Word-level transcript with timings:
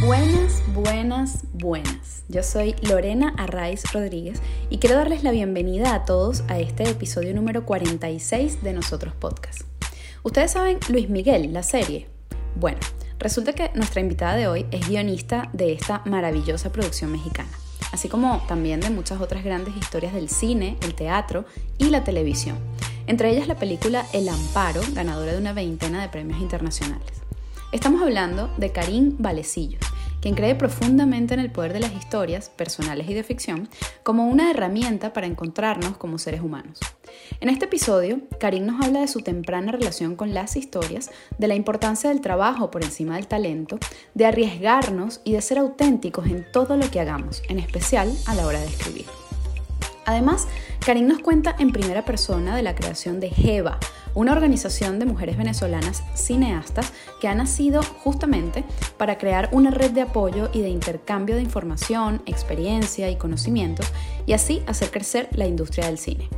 Buenas, 0.00 0.62
buenas, 0.72 1.44
buenas. 1.52 2.22
Yo 2.28 2.42
soy 2.42 2.74
Lorena 2.80 3.34
Arraiz 3.36 3.82
Rodríguez 3.92 4.40
y 4.70 4.78
quiero 4.78 4.96
darles 4.96 5.22
la 5.22 5.30
bienvenida 5.30 5.94
a 5.94 6.06
todos 6.06 6.42
a 6.48 6.58
este 6.58 6.88
episodio 6.88 7.34
número 7.34 7.66
46 7.66 8.62
de 8.62 8.72
Nosotros 8.72 9.12
Podcast. 9.14 9.60
¿Ustedes 10.22 10.52
saben 10.52 10.78
Luis 10.88 11.10
Miguel, 11.10 11.52
la 11.52 11.62
serie? 11.62 12.08
Bueno, 12.56 12.78
resulta 13.18 13.52
que 13.52 13.70
nuestra 13.74 14.00
invitada 14.00 14.36
de 14.36 14.48
hoy 14.48 14.66
es 14.70 14.88
guionista 14.88 15.50
de 15.52 15.74
esta 15.74 16.00
maravillosa 16.06 16.72
producción 16.72 17.12
mexicana, 17.12 17.50
así 17.92 18.08
como 18.08 18.42
también 18.48 18.80
de 18.80 18.88
muchas 18.88 19.20
otras 19.20 19.44
grandes 19.44 19.76
historias 19.76 20.14
del 20.14 20.30
cine, 20.30 20.78
el 20.80 20.94
teatro 20.94 21.44
y 21.76 21.90
la 21.90 22.04
televisión, 22.04 22.58
entre 23.06 23.30
ellas 23.30 23.48
la 23.48 23.56
película 23.56 24.06
El 24.14 24.30
Amparo, 24.30 24.80
ganadora 24.94 25.32
de 25.32 25.38
una 25.38 25.52
veintena 25.52 26.00
de 26.00 26.08
premios 26.08 26.40
internacionales. 26.40 27.19
Estamos 27.72 28.02
hablando 28.02 28.50
de 28.56 28.72
Karim 28.72 29.14
Valecillos, 29.20 29.80
quien 30.20 30.34
cree 30.34 30.56
profundamente 30.56 31.34
en 31.34 31.40
el 31.40 31.52
poder 31.52 31.72
de 31.72 31.78
las 31.78 31.92
historias, 31.92 32.48
personales 32.48 33.08
y 33.08 33.14
de 33.14 33.22
ficción, 33.22 33.68
como 34.02 34.26
una 34.26 34.50
herramienta 34.50 35.12
para 35.12 35.28
encontrarnos 35.28 35.96
como 35.96 36.18
seres 36.18 36.40
humanos. 36.40 36.80
En 37.38 37.48
este 37.48 37.66
episodio, 37.66 38.22
Karim 38.40 38.66
nos 38.66 38.84
habla 38.84 39.02
de 39.02 39.06
su 39.06 39.20
temprana 39.20 39.70
relación 39.70 40.16
con 40.16 40.34
las 40.34 40.56
historias, 40.56 41.12
de 41.38 41.46
la 41.46 41.54
importancia 41.54 42.10
del 42.10 42.20
trabajo 42.20 42.72
por 42.72 42.82
encima 42.82 43.14
del 43.14 43.28
talento, 43.28 43.78
de 44.14 44.26
arriesgarnos 44.26 45.20
y 45.22 45.34
de 45.34 45.40
ser 45.40 45.58
auténticos 45.58 46.26
en 46.26 46.44
todo 46.50 46.76
lo 46.76 46.90
que 46.90 46.98
hagamos, 46.98 47.40
en 47.48 47.60
especial 47.60 48.12
a 48.26 48.34
la 48.34 48.48
hora 48.48 48.58
de 48.58 48.66
escribir. 48.66 49.06
Además, 50.06 50.48
Karim 50.84 51.06
nos 51.06 51.20
cuenta 51.20 51.54
en 51.60 51.70
primera 51.70 52.04
persona 52.04 52.56
de 52.56 52.64
la 52.64 52.74
creación 52.74 53.20
de 53.20 53.30
Jeva, 53.30 53.78
una 54.14 54.32
organización 54.32 54.98
de 54.98 55.06
mujeres 55.06 55.36
venezolanas 55.36 56.02
cineastas 56.14 56.92
que 57.20 57.28
ha 57.28 57.34
nacido 57.34 57.82
justamente 57.82 58.64
para 58.96 59.18
crear 59.18 59.48
una 59.52 59.70
red 59.70 59.90
de 59.90 60.02
apoyo 60.02 60.50
y 60.52 60.62
de 60.62 60.68
intercambio 60.68 61.36
de 61.36 61.42
información, 61.42 62.22
experiencia 62.26 63.10
y 63.10 63.16
conocimientos 63.16 63.86
y 64.26 64.32
así 64.32 64.62
hacer 64.66 64.90
crecer 64.90 65.28
la 65.32 65.46
industria 65.46 65.86
del 65.86 65.98
cine. 65.98 66.28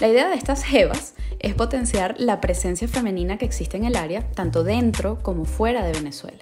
La 0.00 0.08
idea 0.08 0.28
de 0.28 0.34
estas 0.34 0.64
Jevas 0.64 1.14
es 1.38 1.54
potenciar 1.54 2.14
la 2.18 2.40
presencia 2.40 2.88
femenina 2.88 3.38
que 3.38 3.44
existe 3.44 3.76
en 3.76 3.84
el 3.84 3.96
área, 3.96 4.28
tanto 4.32 4.64
dentro 4.64 5.18
como 5.22 5.44
fuera 5.44 5.84
de 5.84 5.92
Venezuela. 5.92 6.38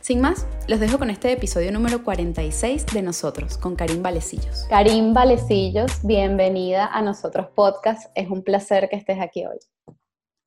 Sin 0.00 0.20
más, 0.20 0.46
los 0.68 0.78
dejo 0.78 0.98
con 0.98 1.10
este 1.10 1.32
episodio 1.32 1.72
número 1.72 2.04
46 2.04 2.86
de 2.86 3.02
Nosotros, 3.02 3.58
con 3.58 3.74
Karim 3.74 4.02
Valecillos. 4.02 4.64
Karim 4.68 5.12
Valecillos, 5.12 5.90
bienvenida 6.04 6.86
a 6.86 7.02
Nosotros 7.02 7.48
Podcast. 7.54 8.10
Es 8.14 8.30
un 8.30 8.42
placer 8.42 8.88
que 8.88 8.96
estés 8.96 9.20
aquí 9.20 9.44
hoy. 9.44 9.58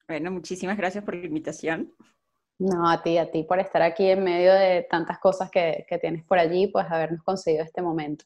Bueno, 0.09 0.31
muchísimas 0.31 0.75
gracias 0.75 1.03
por 1.03 1.13
la 1.13 1.27
invitación. 1.27 1.93
No, 2.57 2.89
a 2.89 3.03
ti, 3.03 3.19
a 3.19 3.29
ti 3.29 3.43
por 3.43 3.59
estar 3.59 3.83
aquí 3.83 4.09
en 4.09 4.23
medio 4.23 4.55
de 4.55 4.87
tantas 4.89 5.19
cosas 5.19 5.51
que, 5.51 5.85
que 5.87 5.99
tienes 5.99 6.25
por 6.25 6.39
allí, 6.39 6.65
pues 6.65 6.87
habernos 6.89 7.21
conseguido 7.21 7.63
este 7.63 7.83
momento. 7.83 8.25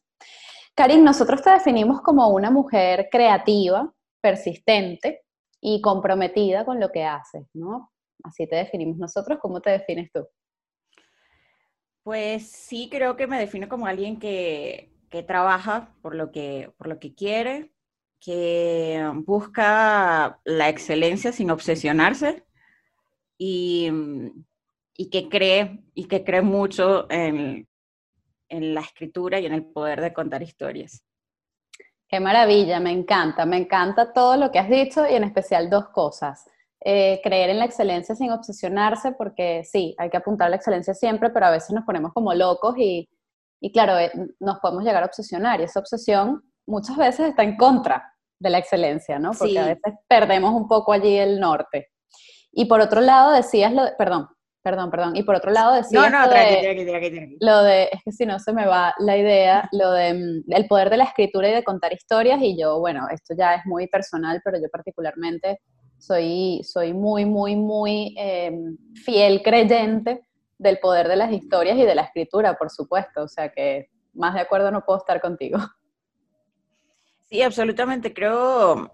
Karim, 0.74 1.04
nosotros 1.04 1.42
te 1.42 1.50
definimos 1.50 2.00
como 2.00 2.26
una 2.28 2.50
mujer 2.50 3.08
creativa, 3.10 3.92
persistente 4.22 5.24
y 5.60 5.82
comprometida 5.82 6.64
con 6.64 6.80
lo 6.80 6.90
que 6.90 7.04
haces, 7.04 7.46
¿no? 7.52 7.92
Así 8.22 8.46
te 8.46 8.56
definimos 8.56 8.96
nosotros. 8.96 9.38
¿Cómo 9.38 9.60
te 9.60 9.68
defines 9.68 10.10
tú? 10.10 10.26
Pues 12.02 12.50
sí, 12.50 12.88
creo 12.90 13.14
que 13.14 13.26
me 13.26 13.38
defino 13.38 13.68
como 13.68 13.86
alguien 13.86 14.18
que, 14.18 14.90
trabaja 15.28 15.94
por 16.00 16.14
lo 16.14 16.32
que, 16.32 16.72
por 16.78 16.88
lo 16.88 16.98
que 16.98 17.14
quiere, 17.14 17.73
que 18.20 19.02
busca 19.26 20.40
la 20.44 20.68
excelencia 20.68 21.32
sin 21.32 21.50
obsesionarse 21.50 22.44
y, 23.38 23.90
que 25.10 25.28
cree 25.28 25.84
y 25.94 26.06
que 26.06 26.24
cree 26.24 26.42
mucho 26.42 27.10
en, 27.10 27.68
en 28.48 28.74
la 28.74 28.80
escritura 28.80 29.40
y 29.40 29.46
en 29.46 29.52
el 29.52 29.64
poder 29.64 30.00
de 30.00 30.12
contar 30.12 30.42
historias. 30.42 31.02
Qué 32.08 32.20
maravilla, 32.20 32.80
me 32.80 32.92
encanta, 32.92 33.44
me 33.44 33.56
encanta 33.56 34.12
todo 34.12 34.36
lo 34.36 34.50
que 34.50 34.58
has 34.58 34.68
dicho 34.68 35.04
y 35.08 35.14
en 35.14 35.24
especial 35.24 35.68
dos 35.68 35.88
cosas. 35.88 36.46
Eh, 36.86 37.20
creer 37.24 37.48
en 37.48 37.58
la 37.58 37.64
excelencia 37.64 38.14
sin 38.14 38.30
obsesionarse, 38.30 39.12
porque 39.12 39.64
sí, 39.64 39.94
hay 39.96 40.10
que 40.10 40.18
apuntar 40.18 40.48
a 40.48 40.50
la 40.50 40.56
excelencia 40.56 40.92
siempre, 40.92 41.30
pero 41.30 41.46
a 41.46 41.50
veces 41.50 41.70
nos 41.70 41.84
ponemos 41.84 42.12
como 42.12 42.34
locos 42.34 42.74
y, 42.76 43.08
y 43.58 43.72
claro, 43.72 43.98
eh, 43.98 44.12
nos 44.38 44.58
podemos 44.58 44.84
llegar 44.84 45.02
a 45.02 45.06
obsesionar 45.06 45.60
y 45.60 45.64
esa 45.64 45.80
obsesión 45.80 46.42
muchas 46.66 46.96
veces 46.96 47.28
está 47.28 47.42
en 47.42 47.56
contra 47.56 48.14
de 48.38 48.50
la 48.50 48.58
excelencia, 48.58 49.18
¿no? 49.18 49.32
Porque 49.32 49.58
a 49.58 49.66
veces 49.66 49.94
perdemos 50.08 50.52
un 50.52 50.68
poco 50.68 50.92
allí 50.92 51.16
el 51.16 51.40
norte. 51.40 51.88
Y 52.52 52.66
por 52.66 52.80
otro 52.80 53.00
lado 53.00 53.32
decías 53.32 53.72
lo 53.72 53.84
de, 53.84 53.92
perdón, 53.98 54.28
perdón, 54.62 54.90
perdón, 54.90 55.16
y 55.16 55.22
por 55.22 55.34
otro 55.34 55.50
lado 55.50 55.74
decías 55.74 56.10
no, 56.10 56.20
no, 56.20 56.26
lo, 56.26 56.32
de, 56.32 57.36
lo 57.40 57.62
de, 57.62 57.88
es 57.92 58.02
que 58.04 58.12
si 58.12 58.26
no 58.26 58.38
se 58.38 58.52
me 58.52 58.66
va 58.66 58.94
la 58.98 59.16
idea, 59.16 59.68
lo 59.72 59.92
de 59.92 60.14
mm, 60.14 60.52
el 60.52 60.66
poder 60.66 60.90
de 60.90 60.96
la 60.98 61.04
escritura 61.04 61.48
y 61.48 61.52
de 61.52 61.64
contar 61.64 61.92
historias 61.92 62.40
y 62.42 62.58
yo, 62.58 62.78
bueno, 62.80 63.06
esto 63.10 63.34
ya 63.36 63.54
es 63.54 63.66
muy 63.66 63.88
personal, 63.88 64.40
pero 64.44 64.58
yo 64.58 64.68
particularmente 64.70 65.60
soy, 65.98 66.60
soy 66.64 66.92
muy, 66.92 67.24
muy, 67.24 67.56
muy 67.56 68.14
em, 68.18 68.76
fiel 68.94 69.42
creyente 69.42 70.26
del 70.58 70.78
poder 70.78 71.08
de 71.08 71.16
las 71.16 71.32
historias 71.32 71.76
y 71.78 71.84
de 71.84 71.94
la 71.94 72.02
escritura, 72.02 72.54
por 72.54 72.70
supuesto. 72.70 73.22
O 73.22 73.28
sea 73.28 73.50
que 73.50 73.88
más 74.12 74.34
de 74.34 74.40
acuerdo 74.40 74.70
no 74.70 74.84
puedo 74.84 74.98
estar 74.98 75.20
contigo. 75.20 75.58
Sí, 77.34 77.42
absolutamente. 77.42 78.14
Creo, 78.14 78.92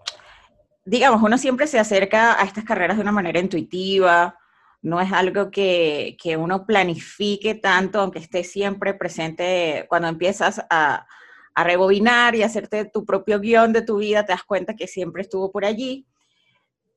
digamos, 0.83 1.21
uno 1.21 1.37
siempre 1.37 1.67
se 1.67 1.77
acerca 1.77 2.41
a 2.41 2.43
estas 2.43 2.63
carreras 2.63 2.97
de 2.97 3.03
una 3.03 3.11
manera 3.11 3.39
intuitiva. 3.39 4.35
No 4.81 4.99
es 4.99 5.13
algo 5.13 5.51
que, 5.51 6.17
que 6.19 6.37
uno 6.37 6.65
planifique 6.65 7.53
tanto, 7.53 8.01
aunque 8.01 8.17
esté 8.17 8.43
siempre 8.43 8.95
presente 8.95 9.85
cuando 9.89 10.07
empiezas 10.07 10.59
a, 10.71 11.05
a 11.53 11.63
rebobinar 11.63 12.33
y 12.33 12.41
hacerte 12.41 12.85
tu 12.85 13.05
propio 13.05 13.39
guion 13.39 13.73
de 13.73 13.83
tu 13.83 13.97
vida, 13.97 14.25
te 14.25 14.31
das 14.31 14.43
cuenta 14.43 14.75
que 14.75 14.87
siempre 14.87 15.21
estuvo 15.21 15.51
por 15.51 15.63
allí 15.63 16.07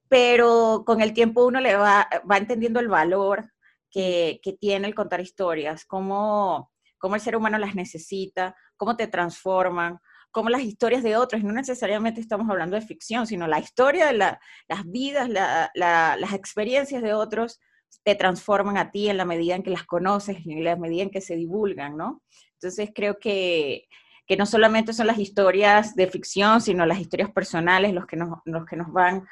pero 0.08 0.84
con 0.86 1.00
el 1.00 1.12
tiempo 1.12 1.44
uno 1.44 1.60
le 1.60 1.76
va, 1.76 2.08
va 2.30 2.36
entendiendo 2.36 2.78
el 2.78 2.88
valor 2.88 3.52
que, 3.90 4.38
que, 4.42 4.52
tiene 4.52 4.86
el 4.86 4.94
contar 4.94 5.20
historias, 5.20 5.84
cómo, 5.84 6.70
cómo 6.98 7.16
el 7.16 7.20
ser 7.20 7.36
humano 7.36 7.58
las 7.58 7.74
necesita, 7.74 8.54
cómo 8.76 8.96
te 8.96 9.08
transforman, 9.08 9.98
cómo 10.34 10.50
las 10.50 10.62
historias 10.62 11.04
de 11.04 11.16
otros, 11.16 11.44
no 11.44 11.52
necesariamente 11.52 12.20
estamos 12.20 12.50
hablando 12.50 12.74
de 12.74 12.82
ficción, 12.82 13.24
sino 13.24 13.46
la 13.46 13.60
historia 13.60 14.08
de 14.08 14.14
la, 14.14 14.40
las 14.68 14.84
vidas, 14.84 15.28
la, 15.30 15.70
las 15.74 16.32
experiencias 16.32 17.02
de 17.02 17.14
otros 17.14 17.60
te 18.02 18.16
transforman 18.16 18.76
a 18.76 18.90
ti 18.90 19.08
en 19.08 19.16
la 19.16 19.24
medida 19.24 19.54
en 19.54 19.62
que 19.62 19.70
las 19.70 19.84
conoces, 19.84 20.38
en 20.44 20.64
la 20.64 20.74
medida 20.74 21.04
en 21.04 21.10
que 21.10 21.20
se 21.20 21.36
divulgan, 21.36 21.96
¿no? 21.96 22.20
Entonces 22.54 22.90
creo 22.92 23.20
que, 23.20 23.86
que 24.26 24.36
no 24.36 24.44
solamente 24.44 24.92
son 24.92 25.06
las 25.06 25.18
historias 25.18 25.94
de 25.94 26.08
ficción, 26.08 26.60
sino 26.60 26.84
las 26.84 26.98
historias 26.98 27.30
personales 27.30 27.94
los 27.94 28.06
que 28.06 28.16
nos, 28.16 28.40
los 28.44 28.66
que 28.66 28.76
nos 28.76 28.92
van 28.92 29.24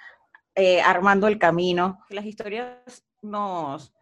eh, 0.55 0.81
armando 0.83 1.27
el 1.27 1.41
camino. 1.41 1.99
Las 2.11 2.27
historias 2.27 3.05
nos, 3.23 3.93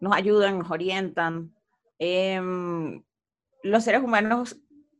nos 0.00 0.12
ayudan, 0.12 0.58
nos 0.58 0.72
orientan. 0.72 1.54
Em, 2.00 3.00
los 3.62 3.84
seres 3.84 4.02
humanos 4.02 4.56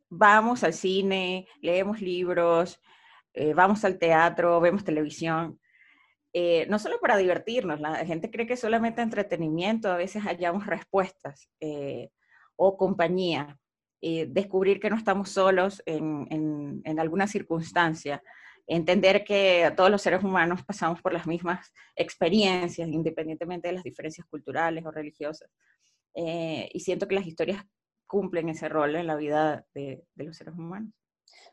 vamos 0.09 0.63
al 0.63 0.73
cine, 0.73 1.47
leemos 1.61 2.01
libros, 2.01 2.79
eh, 3.33 3.53
vamos 3.53 3.85
al 3.85 3.97
teatro, 3.97 4.59
vemos 4.59 4.83
televisión. 4.83 5.59
Eh, 6.33 6.67
no 6.69 6.77
solo 6.77 6.99
para 6.99 7.17
divertirnos, 7.17 7.79
la 7.79 8.05
gente 8.05 8.29
cree 8.29 8.45
que 8.45 8.57
solamente 8.57 9.01
entretenimiento, 9.01 9.91
a 9.91 9.97
veces 9.97 10.23
hallamos 10.23 10.67
respuestas 10.67 11.49
o 12.55 12.77
compañía, 12.77 13.57
descubrir 14.01 14.79
que 14.79 14.89
no 14.89 14.95
estamos 14.95 15.29
solos 15.29 15.81
en, 15.85 16.27
en, 16.29 16.81
en 16.83 16.99
alguna 16.99 17.27
circunstancia 17.27 18.21
entender 18.69 19.23
que 19.23 19.73
todos 19.75 19.89
los 19.89 20.01
seres 20.01 20.23
humanos 20.23 20.63
pasamos 20.63 21.01
por 21.01 21.11
las 21.11 21.25
mismas 21.25 21.73
experiencias, 21.95 22.87
independientemente 22.87 23.67
de 23.67 23.73
las 23.73 23.83
diferencias 23.83 24.27
culturales 24.27 24.85
o 24.85 24.91
religiosas. 24.91 25.49
Eh, 26.13 26.69
y 26.71 26.79
siento 26.79 27.07
que 27.07 27.15
las 27.15 27.25
historias 27.25 27.63
cumplen 28.09 28.49
ese 28.49 28.67
rol 28.67 28.97
en 28.97 29.07
la 29.07 29.15
vida 29.15 29.65
de, 29.73 30.03
los 30.15 30.35
seres 30.35 30.55
humanos. 30.55 30.91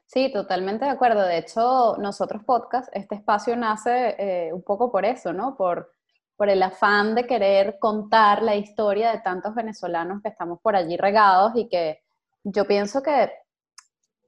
Sí, 0.07 0.33
totalmente 0.33 0.85
de 0.85 0.91
acuerdo. 0.91 1.23
De 1.23 1.39
hecho, 1.39 1.97
nosotros 1.99 2.43
podcast, 2.45 2.89
este 2.93 3.15
espacio 3.15 3.57
nace 3.57 4.17
eh, 4.19 4.53
un 4.53 4.63
poco 4.63 4.91
por 4.91 5.05
eso, 5.05 5.33
¿no? 5.33 5.57
Por, 5.57 5.93
por 6.37 6.49
el 6.49 6.63
afán 6.63 7.15
de 7.15 7.27
querer 7.27 7.79
contar 7.79 8.43
la 8.43 8.57
historia 8.57 9.13
de 9.13 9.21
tantos 9.21 9.55
venezolanos 9.55 10.23
que 10.23 10.31
estamos 10.31 10.61
por 10.61 10.75
allí 10.75 10.97
regados 10.97 11.53
y 11.55 11.69
que 11.69 12.03
yo 12.43 12.67
pienso 12.67 13.03
que 13.03 13.31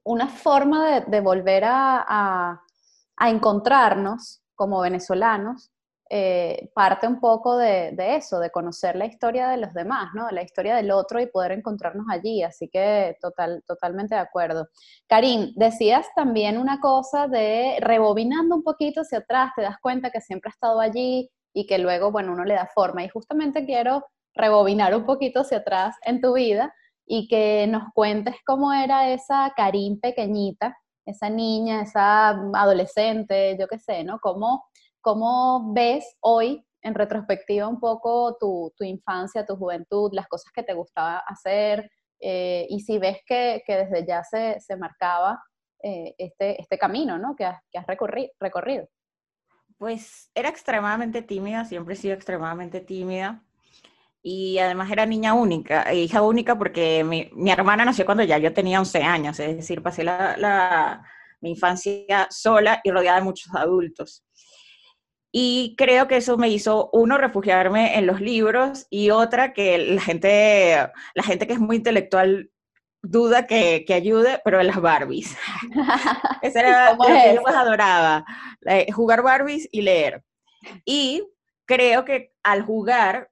una 0.04 0.28
forma 0.28 1.00
de, 1.00 1.20
volver 1.20 1.64
a 1.66 2.62
a 3.18 3.30
encontrarnos 3.30 4.42
como 4.54 4.80
venezolanos, 4.80 5.70
eh, 6.10 6.70
parte 6.74 7.06
un 7.06 7.20
poco 7.20 7.56
de, 7.56 7.94
eso, 8.16 8.38
de 8.40 8.50
conocer 8.50 8.96
la 8.96 9.06
historia 9.06 9.48
de 9.48 9.58
los 9.58 9.74
demás, 9.74 10.10
¿no? 10.14 10.30
La 10.30 10.42
historia 10.42 10.74
del 10.74 10.90
otro 10.90 11.20
y 11.20 11.26
poder 11.26 11.52
encontrarnos 11.52 12.06
allí. 12.10 12.42
Así 12.42 12.68
que 12.68 13.16
total, 13.20 13.62
totalmente 13.66 14.14
de 14.14 14.20
acuerdo. 14.20 14.68
Karim, 15.06 15.52
decías 15.54 16.06
también 16.16 16.56
una 16.58 16.80
cosa 16.80 17.28
de 17.28 17.76
rebobinando 17.80 18.56
un 18.56 18.62
poquito 18.62 19.02
hacia 19.02 19.18
atrás, 19.18 19.52
te 19.54 19.62
das 19.62 19.76
cuenta 19.82 20.10
que 20.10 20.20
siempre 20.20 20.48
ha 20.48 20.52
estado 20.52 20.80
allí 20.80 21.30
y 21.52 21.66
que 21.66 21.78
luego, 21.78 22.10
bueno, 22.10 22.32
uno 22.32 22.44
le 22.44 22.54
da 22.54 22.70
forma. 22.74 23.04
Y 23.04 23.08
justamente 23.08 23.66
quiero 23.66 24.04
rebobinar 24.34 24.94
un 24.94 25.04
poquito 25.04 25.40
hacia 25.40 25.58
atrás 25.58 25.96
en 26.02 26.20
tu 26.20 26.32
vida 26.34 26.72
y 27.06 27.28
que 27.28 27.66
nos 27.68 27.84
cuentes 27.94 28.36
cómo 28.46 28.72
era 28.72 29.10
esa 29.10 29.52
Karim 29.56 29.98
pequeñita, 30.00 30.76
esa 31.04 31.30
niña, 31.30 31.82
esa 31.82 32.30
adolescente, 32.54 33.56
yo 33.58 33.66
qué 33.66 33.78
sé, 33.78 34.04
¿no? 34.04 34.20
¿Cómo, 34.20 34.64
cómo 35.08 35.72
ves 35.72 36.18
hoy 36.20 36.62
en 36.82 36.94
retrospectiva 36.94 37.66
un 37.66 37.80
poco 37.80 38.36
tu, 38.38 38.74
tu, 38.76 38.84
infancia, 38.84 39.46
tu 39.46 39.56
juventud, 39.56 40.10
las 40.12 40.28
cosas 40.28 40.52
que 40.52 40.62
te 40.62 40.74
gustaba 40.74 41.22
hacer 41.26 41.90
eh, 42.20 42.66
y 42.68 42.80
si 42.80 42.98
ves 42.98 43.16
que, 43.26 43.62
que 43.66 43.74
desde 43.74 44.06
ya 44.06 44.22
se, 44.22 44.60
se 44.60 44.76
marcaba 44.76 45.42
eh, 45.82 46.14
este, 46.18 46.60
este 46.60 46.76
camino 46.76 47.16
¿no? 47.16 47.34
que 47.36 47.46
has, 47.46 47.58
que 47.72 47.78
has 47.78 47.86
recorrido. 47.86 48.86
Pues 49.78 50.30
era 50.34 50.50
extremadamente 50.50 51.22
tímida, 51.22 51.64
siempre 51.64 51.94
he 51.94 51.96
sido 51.96 52.12
extremadamente 52.12 52.82
tímida 52.82 53.42
y 54.20 54.58
además 54.58 54.90
era 54.90 55.06
niña 55.06 55.32
única, 55.32 55.90
hija 55.94 56.20
única 56.20 56.58
porque 56.58 57.02
mi, 57.02 57.30
mi, 57.32 57.50
hermana 57.50 57.86
nació 57.86 58.04
cuando 58.04 58.24
ya 58.24 58.36
yo 58.36 58.52
tenía 58.52 58.78
11 58.78 59.02
años, 59.04 59.40
es 59.40 59.56
decir, 59.56 59.82
pasé 59.82 60.04
la, 60.04 60.36
la, 60.36 61.02
mi 61.40 61.52
infancia 61.52 62.26
sola 62.28 62.82
y 62.84 62.90
rodeada 62.90 63.20
de 63.20 63.24
muchos 63.24 63.54
adultos. 63.54 64.22
Y 65.30 65.74
creo 65.76 66.08
que 66.08 66.16
eso 66.16 66.38
me 66.38 66.48
hizo, 66.48 66.90
uno, 66.92 67.18
refugiarme 67.18 67.98
en 67.98 68.06
los 68.06 68.20
libros 68.20 68.86
y 68.90 69.10
otra, 69.10 69.52
que 69.52 69.78
la 69.78 70.00
gente, 70.00 70.90
la 71.14 71.22
gente 71.22 71.46
que 71.46 71.52
es 71.52 71.60
muy 71.60 71.76
intelectual 71.76 72.50
duda 73.02 73.46
que, 73.46 73.84
que 73.86 73.94
ayude, 73.94 74.40
pero 74.44 74.60
en 74.60 74.66
las 74.66 74.80
Barbies. 74.80 75.36
Esa 76.42 76.60
era 76.60 76.94
lo 76.94 77.04
que 77.04 77.34
yo 77.34 77.42
más 77.42 77.54
adoraba, 77.54 78.24
jugar 78.92 79.22
Barbies 79.22 79.68
y 79.70 79.82
leer. 79.82 80.24
Y 80.84 81.26
creo 81.66 82.04
que 82.04 82.32
al 82.42 82.62
jugar 82.62 83.30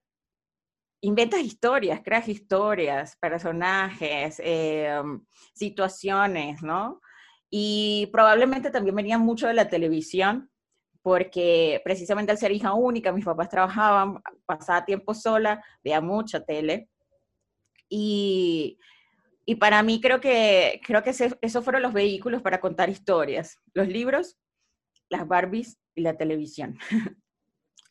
inventas 1.01 1.41
historias, 1.41 2.01
creas 2.03 2.27
historias, 2.27 3.15
personajes, 3.17 4.41
em, 4.43 5.25
situaciones, 5.53 6.61
¿no? 6.61 7.01
Y 7.49 8.09
probablemente 8.11 8.71
también 8.71 8.95
venía 8.95 9.17
mucho 9.17 9.47
de 9.47 9.53
la 9.53 9.69
televisión, 9.69 10.49
porque 11.07 11.79
precisamente 11.85 12.33
al 12.33 12.37
ser 12.37 12.51
hija 12.51 12.73
única, 12.73 13.13
mis 13.13 13.23
papás 13.23 13.47
trabajaban, 13.47 14.21
pasaba 14.45 14.83
tiempo 14.83 15.13
sola, 15.13 15.63
veía 15.81 16.01
mucha 16.01 16.43
tele. 16.43 16.89
Y, 17.87 18.77
y 19.45 19.55
para 19.55 19.81
mí 19.83 20.01
creo 20.01 20.19
que, 20.19 20.81
creo 20.85 21.03
que 21.03 21.11
esos 21.11 21.63
fueron 21.63 21.81
los 21.81 21.93
vehículos 21.93 22.41
para 22.41 22.59
contar 22.59 22.89
historias, 22.89 23.57
los 23.73 23.87
libros, 23.87 24.37
las 25.07 25.25
Barbies 25.25 25.77
y 25.95 26.01
la 26.01 26.17
televisión. 26.17 26.77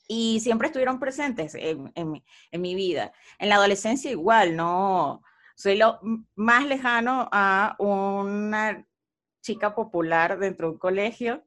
y 0.09 0.41
siempre 0.41 0.67
estuvieron 0.67 1.01
presentes 1.01 1.55
en, 1.55 1.91
en, 1.95 2.23
en, 2.51 2.61
mi 2.61 2.75
vida. 2.75 3.15
En 3.39 3.49
la 3.49 3.55
adolescencia 3.55 4.11
igual, 4.11 4.55
no, 4.55 5.23
soy 5.55 5.79
lo 5.79 6.01
más 6.35 6.67
lejano 6.67 7.31
a 7.33 7.77
una 7.79 8.87
chica 9.41 9.75
popular 9.75 10.39
dentro 10.39 10.67
de 10.67 10.73
un 10.75 10.79
colegio 10.79 11.47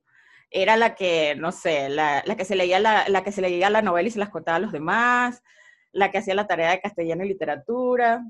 era 0.52 0.78
la 0.78 0.96
que, 0.96 1.36
no 1.36 1.52
sé, 1.52 1.90
la, 1.90 2.24
la 2.26 2.36
que 2.36 2.46
se 2.46 2.56
leía 2.56 2.80
la, 2.80 3.08
la, 3.08 3.24
que 3.24 3.32
se 3.32 3.42
leía 3.42 3.70
la 3.70 3.82
novela 3.82 4.08
y 4.08 4.12
se 4.12 4.20
las 4.20 4.30
contaba 4.30 4.58
a 4.58 4.60
los 4.62 4.72
demás, 4.72 5.44
la 5.92 6.12
que 6.12 6.18
hacía 6.18 6.36
la 6.36 6.48
tarea 6.48 6.72
de 6.72 6.82
castellano 6.82 7.24
y 7.24 7.30
literatura. 7.30 8.24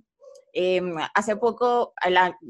Eh, 0.54 0.82
hace 1.14 1.36
poco, 1.36 1.94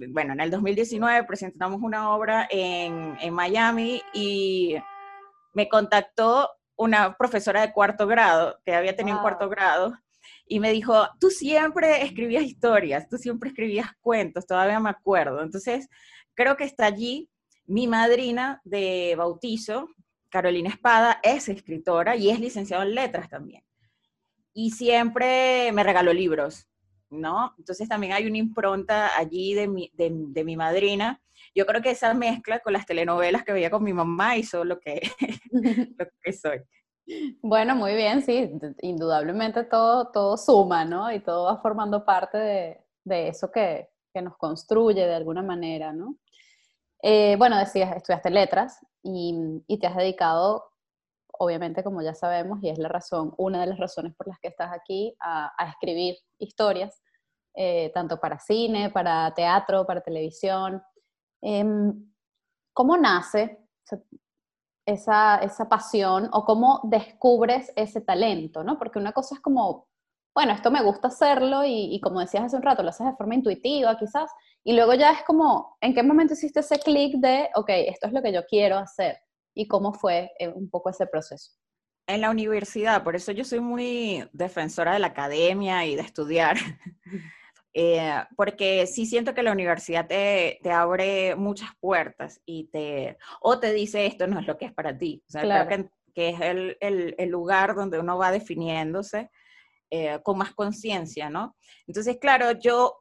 bueno, 0.09 0.33
en 0.33 0.39
el 0.39 0.51
2019 0.51 1.25
presentamos 1.25 1.81
una 1.81 2.11
obra 2.15 2.47
en, 2.49 3.17
en 3.19 3.33
Miami 3.33 4.01
y 4.13 4.75
me 5.53 5.67
contactó 5.67 6.49
una 6.77 7.17
profesora 7.17 7.61
de 7.61 7.73
cuarto 7.73 8.07
grado, 8.07 8.57
que 8.65 8.73
había 8.73 8.95
tenido 8.95 9.17
un 9.17 9.21
cuarto 9.21 9.49
grado, 9.49 9.93
y 10.45 10.59
me 10.59 10.71
dijo, 10.71 11.07
tú 11.19 11.29
siempre 11.29 12.03
escribías 12.03 12.43
historias, 12.43 13.07
tú 13.09 13.17
siempre 13.17 13.49
escribías 13.49 13.89
cuentos, 14.01 14.47
todavía 14.47 14.79
me 14.79 14.89
acuerdo. 14.89 15.43
Entonces, 15.43 15.89
creo 16.33 16.55
que 16.55 16.63
está 16.63 16.85
allí 16.85 17.29
mi 17.69 17.85
madrina 17.85 18.61
de 18.63 19.13
bautizo, 19.15 19.89
Carolina 20.29 20.69
Espada, 20.69 21.19
es 21.21 21.49
escritora 21.49 22.15
y 22.15 22.31
es 22.31 22.39
licenciada 22.39 22.83
en 22.83 22.95
letras 22.95 23.29
también. 23.29 23.63
Y 24.53 24.71
siempre 24.71 25.71
me 25.71 25.83
regaló 25.83 26.11
libros, 26.11 26.67
¿no? 27.11 27.53
Entonces 27.59 27.87
también 27.87 28.13
hay 28.13 28.25
una 28.25 28.39
impronta 28.39 29.15
allí 29.15 29.53
de 29.53 29.67
mi, 29.67 29.91
de, 29.93 30.11
de 30.11 30.43
mi 30.43 30.57
madrina. 30.57 31.21
Yo 31.53 31.67
creo 31.67 31.81
que 31.83 31.91
esa 31.91 32.13
mezcla 32.15 32.59
con 32.59 32.73
las 32.73 32.87
telenovelas 32.87 33.43
que 33.43 33.53
veía 33.53 33.69
con 33.69 33.83
mi 33.83 33.93
mamá 33.93 34.35
hizo 34.35 34.65
lo 34.65 34.79
que, 34.79 35.01
lo 35.97 36.05
que 36.23 36.33
soy. 36.33 36.61
Bueno, 37.41 37.75
muy 37.75 37.95
bien, 37.95 38.23
sí, 38.23 38.51
indudablemente 38.81 39.63
todo, 39.63 40.11
todo 40.11 40.37
suma, 40.37 40.85
¿no? 40.85 41.11
Y 41.11 41.19
todo 41.19 41.45
va 41.45 41.61
formando 41.61 42.03
parte 42.03 42.37
de, 42.39 42.81
de 43.03 43.27
eso 43.27 43.51
que, 43.51 43.89
que, 44.13 44.21
nos 44.21 44.37
construye 44.37 45.05
de 45.05 45.15
alguna 45.15 45.41
manera, 45.41 45.93
¿no? 45.93 46.17
Eh, 47.01 47.35
bueno, 47.37 47.57
decías, 47.57 47.95
estudiaste 47.95 48.29
letras 48.29 48.85
y, 49.03 49.77
te 49.79 49.87
has 49.87 49.95
dedicado, 49.95 50.71
obviamente, 51.37 51.83
como 51.83 52.01
ya 52.01 52.13
sabemos, 52.13 52.59
y 52.61 52.69
es 52.69 52.77
la 52.77 52.89
razón, 52.89 53.33
una 53.37 53.61
de 53.61 53.67
las 53.67 53.79
razones 53.79 54.13
por 54.15 54.27
las 54.27 54.39
que 54.39 54.49
estás 54.49 54.71
aquí, 54.73 55.15
a, 55.19 55.51
a 55.57 55.69
escribir 55.69 56.17
historias, 56.37 57.01
eh, 57.61 57.91
tanto 57.93 58.17
para 58.21 58.39
cine, 58.39 58.89
para 58.89 59.33
teatro, 59.33 59.85
para 59.85 59.99
televisión. 59.99 60.81
Eh, 61.41 61.65
¿Cómo 62.73 62.95
nace 62.95 63.59
esa, 64.85 65.39
esa, 65.39 65.67
pasión 65.67 66.29
o 66.31 66.45
cómo 66.45 66.79
descubres 66.85 67.73
ese 67.75 67.99
talento? 67.99 68.63
¿no? 68.63 68.77
Porque 68.77 68.97
una 68.97 69.11
cosa 69.11 69.35
es 69.35 69.41
como, 69.41 69.88
bueno, 70.39 70.53
esto 70.53 70.71
me 70.71 70.81
gusta 70.81 71.09
hacerlo 71.09 71.65
y, 71.65 71.93
y 71.93 71.99
como 71.99 72.21
decías 72.21 72.45
hace 72.45 72.55
un 72.55 72.61
rato, 72.61 72.81
lo 72.81 72.91
haces 72.91 73.05
de 73.05 73.15
forma 73.17 73.35
intuitiva 73.35 73.97
quizás, 73.97 74.31
y 74.63 74.71
luego 74.71 74.93
ya 74.93 75.11
es 75.11 75.23
como, 75.23 75.75
¿en 75.81 75.93
qué 75.93 76.01
momento 76.01 76.33
hiciste 76.33 76.61
ese 76.61 76.79
clic 76.79 77.17
de, 77.17 77.49
ok, 77.55 77.67
esto 77.67 78.07
es 78.07 78.13
lo 78.13 78.21
que 78.21 78.31
yo 78.31 78.45
quiero 78.45 78.77
hacer? 78.77 79.17
¿Y 79.53 79.67
cómo 79.67 79.91
fue 79.91 80.31
eh, 80.39 80.47
un 80.47 80.69
poco 80.69 80.91
ese 80.91 81.07
proceso? 81.07 81.51
En 82.07 82.21
la 82.21 82.29
universidad, 82.29 83.03
por 83.03 83.17
eso 83.17 83.33
yo 83.33 83.43
soy 83.43 83.59
muy 83.59 84.29
defensora 84.31 84.93
de 84.93 84.99
la 84.99 85.07
academia 85.07 85.85
y 85.85 85.97
de 85.97 86.03
estudiar, 86.03 86.55
eh, 87.73 88.23
porque 88.37 88.87
sí 88.87 89.05
siento 89.05 89.33
que 89.33 89.43
la 89.43 89.51
universidad 89.51 90.07
te, 90.07 90.61
te, 90.63 90.71
abre 90.71 91.35
muchas 91.35 91.71
puertas 91.81 92.39
y 92.45 92.69
te, 92.69 93.17
o 93.41 93.59
te 93.59 93.73
dice 93.73 94.05
esto 94.05 94.25
no 94.25 94.39
es 94.39 94.47
lo 94.47 94.57
que 94.57 94.67
es 94.67 94.73
para 94.73 94.97
ti. 94.97 95.21
O 95.27 95.31
sea, 95.33 95.41
claro. 95.41 95.67
creo 95.67 95.83
que, 95.83 95.89
que 96.13 96.29
es 96.29 96.39
el, 96.39 96.77
el, 96.79 97.15
el, 97.17 97.29
lugar 97.29 97.75
donde 97.75 97.99
uno 97.99 98.17
va 98.17 98.31
definiéndose 98.31 99.29
eh, 99.89 100.19
con 100.23 100.37
más 100.37 100.53
conciencia, 100.53 101.29
¿no? 101.29 101.55
Entonces, 101.87 102.17
claro, 102.19 102.51
yo 102.51 102.99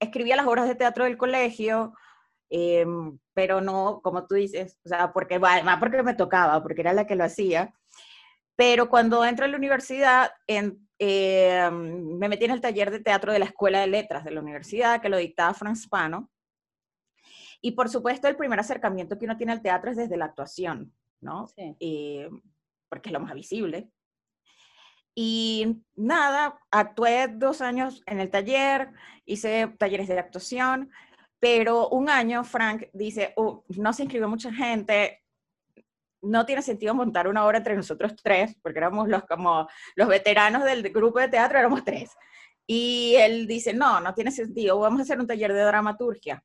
escribía 0.00 0.36
las 0.36 0.46
obras 0.46 0.68
de 0.68 0.74
teatro 0.74 1.04
del 1.04 1.16
colegio, 1.16 1.94
eh, 2.50 2.86
pero 3.32 3.60
no, 3.60 4.00
como 4.02 4.26
tú 4.26 4.34
dices, 4.34 4.78
o 4.84 4.88
sea, 4.88 5.12
porque, 5.12 5.40
además 5.42 5.78
porque 5.80 6.02
me 6.02 6.14
tocaba, 6.14 6.62
porque 6.62 6.82
era 6.82 6.92
la 6.92 7.06
que 7.06 7.16
lo 7.16 7.24
hacía. 7.24 7.74
Pero 8.56 8.88
cuando 8.88 9.24
entro 9.24 9.44
a 9.44 9.48
la 9.48 9.56
universidad, 9.56 10.30
en, 10.46 10.88
eh, 10.98 11.68
me 11.70 12.28
metí 12.28 12.44
en 12.44 12.52
el 12.52 12.60
taller 12.60 12.90
de 12.90 13.00
teatro 13.00 13.32
de 13.32 13.40
la 13.40 13.46
Escuela 13.46 13.80
de 13.80 13.88
Letras 13.88 14.24
de 14.24 14.30
la 14.30 14.40
universidad, 14.40 15.00
que 15.00 15.08
lo 15.08 15.16
dictaba 15.16 15.54
Franz 15.54 15.88
Pano. 15.88 16.30
Y 17.60 17.72
por 17.72 17.88
supuesto, 17.88 18.28
el 18.28 18.36
primer 18.36 18.60
acercamiento 18.60 19.18
que 19.18 19.24
uno 19.24 19.36
tiene 19.36 19.52
al 19.52 19.62
teatro 19.62 19.90
es 19.90 19.96
desde 19.96 20.16
la 20.16 20.26
actuación, 20.26 20.92
¿no? 21.20 21.46
Sí. 21.48 21.76
Eh, 21.80 22.28
porque 22.88 23.08
es 23.08 23.12
lo 23.12 23.20
más 23.20 23.34
visible. 23.34 23.90
Y 25.14 25.82
nada, 25.94 26.58
actué 26.70 27.28
dos 27.28 27.60
años 27.60 28.02
en 28.06 28.20
el 28.20 28.30
taller, 28.30 28.90
hice 29.24 29.68
talleres 29.78 30.08
de 30.08 30.18
actuación, 30.18 30.90
pero 31.38 31.88
un 31.90 32.08
año 32.08 32.42
Frank 32.42 32.88
dice, 32.92 33.32
uh, 33.36 33.62
no 33.76 33.92
se 33.92 34.02
inscribió 34.02 34.28
mucha 34.28 34.52
gente, 34.52 35.22
no 36.22 36.46
tiene 36.46 36.62
sentido 36.62 36.94
montar 36.94 37.28
una 37.28 37.44
obra 37.44 37.58
entre 37.58 37.76
nosotros 37.76 38.16
tres, 38.22 38.56
porque 38.62 38.78
éramos 38.78 39.08
los, 39.08 39.24
como, 39.24 39.68
los 39.94 40.08
veteranos 40.08 40.64
del 40.64 40.82
grupo 40.90 41.20
de 41.20 41.28
teatro, 41.28 41.58
éramos 41.58 41.84
tres. 41.84 42.10
Y 42.66 43.14
él 43.18 43.46
dice, 43.46 43.74
no, 43.74 44.00
no 44.00 44.14
tiene 44.14 44.30
sentido, 44.30 44.78
vamos 44.78 45.00
a 45.00 45.02
hacer 45.02 45.20
un 45.20 45.26
taller 45.26 45.52
de 45.52 45.60
dramaturgia. 45.60 46.42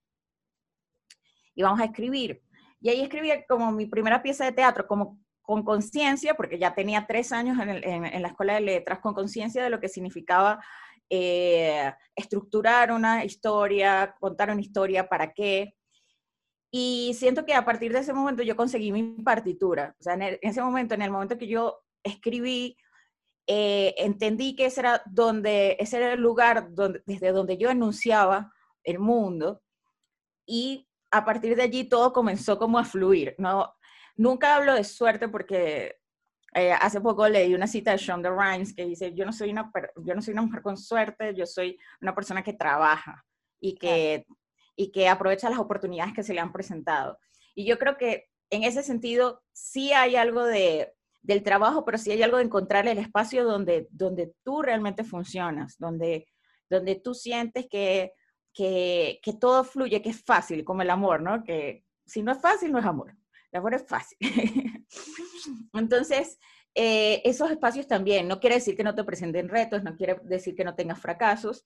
Y 1.56 1.64
vamos 1.64 1.80
a 1.80 1.86
escribir. 1.86 2.42
Y 2.82 2.90
ahí 2.90 3.02
escribí 3.02 3.32
como 3.48 3.72
mi 3.72 3.86
primera 3.86 4.22
pieza 4.22 4.46
de 4.46 4.52
teatro, 4.52 4.86
como 4.86 5.20
con 5.50 5.64
conciencia, 5.64 6.36
porque 6.36 6.60
ya 6.60 6.76
tenía 6.76 7.08
tres 7.08 7.32
años 7.32 7.58
en, 7.60 8.22
la 8.22 8.28
escuela 8.28 8.54
de 8.54 8.62
letras, 8.62 9.00
con 9.00 9.16
conciencia 9.16 9.64
de 9.64 9.72
lo 9.72 9.80
que 9.80 9.90
significaba 9.90 10.64
eh, 11.10 11.92
estructurar 12.16 12.92
una 12.92 13.26
historia, 13.26 14.16
contar 14.20 14.52
una 14.52 14.62
historia, 14.62 15.10
para 15.10 15.34
qué. 15.34 15.74
Y 16.70 17.16
siento 17.18 17.48
que 17.48 17.56
a 17.56 17.66
partir 17.66 17.92
de 17.92 17.98
ese 17.98 18.14
momento 18.14 18.44
yo 18.44 18.56
conseguí 18.56 18.92
mi 18.92 19.24
partitura. 19.24 19.96
O 20.00 20.04
sea, 20.04 20.14
en, 20.14 20.38
ese 20.40 20.62
momento, 20.62 20.94
en 20.94 21.02
el 21.02 21.10
momento 21.10 21.40
que 21.40 21.48
yo 21.48 21.80
escribí, 22.04 22.78
eh, 23.48 23.96
entendí 23.98 24.56
que 24.56 24.68
ese 24.68 24.82
era, 24.82 25.02
donde, 25.08 25.78
ese 25.80 25.98
era 25.98 26.14
el 26.14 26.22
lugar 26.22 26.70
desde 27.08 27.32
donde 27.32 27.58
yo 27.58 27.72
enunciaba 27.72 28.54
el 28.84 29.00
mundo. 29.00 29.64
Y 30.46 30.88
a 31.10 31.26
partir 31.26 31.56
de 31.56 31.64
allí 31.64 31.86
todo 31.86 32.14
comenzó 32.14 32.60
como 32.60 32.78
a 32.78 32.86
fluir. 32.86 33.34
¿no? 33.40 33.74
Nunca 34.20 34.58
hablo 34.58 34.74
de 34.74 34.84
suerte 34.84 35.30
porque 35.30 35.96
eh, 36.54 36.74
hace 36.74 37.00
poco 37.00 37.30
leí 37.30 37.56
una 37.56 37.68
cita 37.68 37.92
de 37.92 37.98
Shonda 37.98 38.30
Rhimes 38.30 38.76
que 38.76 38.86
dice, 38.86 39.14
yo 39.14 39.24
no, 39.26 39.32
soy 39.32 39.50
una, 39.50 39.72
yo 40.04 40.14
no 40.14 40.22
soy 40.22 40.34
una 40.34 40.42
mujer 40.42 40.62
con 40.62 40.76
suerte, 40.76 41.34
yo 41.34 41.46
soy 41.46 41.80
una 42.02 42.14
persona 42.14 42.44
que 42.44 42.52
trabaja 42.52 43.26
y 43.62 43.78
que, 43.78 44.26
y 44.76 44.92
que 44.92 45.08
aprovecha 45.08 45.50
las 45.50 45.60
oportunidades 45.60 46.14
que 46.14 46.24
se 46.24 46.34
le 46.34 46.42
han 46.42 46.52
presentado. 46.52 47.18
Y 47.56 47.66
yo 47.66 47.80
creo 47.80 47.96
que 47.96 48.26
en 48.50 48.64
ese 48.64 48.84
sentido 48.84 49.42
sí 49.54 49.94
hay 49.94 50.18
algo 50.18 50.44
de, 50.44 50.94
del 51.22 51.42
trabajo, 51.42 51.86
pero 51.86 51.98
sí 51.98 52.12
hay 52.12 52.22
algo 52.22 52.40
de 52.40 52.44
encontrar 52.44 52.90
el 52.90 52.98
espacio 52.98 53.46
donde, 53.46 53.88
donde 53.90 54.34
tú 54.44 54.62
realmente 54.62 55.06
funcionas, 55.06 55.78
donde, 55.78 56.28
donde 56.70 56.96
tú 56.96 57.14
sientes 57.14 57.68
que, 57.70 58.12
que, 58.54 59.22
que 59.24 59.32
todo 59.32 59.64
fluye, 59.64 60.02
que 60.02 60.10
es 60.10 60.22
fácil, 60.26 60.66
como 60.66 60.82
el 60.82 60.90
amor, 60.90 61.22
¿no? 61.22 61.42
Que 61.42 61.86
si 62.06 62.22
no 62.22 62.34
es 62.34 62.42
fácil, 62.42 62.74
no 62.74 62.80
es 62.80 62.86
amor. 62.86 63.16
El 63.52 63.60
amor 63.60 63.74
es 63.74 63.88
fácil. 63.88 64.18
Entonces, 65.74 66.40
eh, 66.76 67.22
esos 67.26 67.50
espacios 67.50 67.88
también, 67.88 68.28
no 68.28 68.40
quiere 68.40 68.56
decir 68.56 68.76
que 68.78 68.84
no 68.84 68.96
te 68.96 69.04
presenten 69.04 69.50
retos, 69.50 69.84
no 69.84 69.96
quiere 69.96 70.20
decir 70.24 70.56
que 70.56 70.64
no 70.64 70.76
tengas 70.76 71.00
fracasos, 71.00 71.66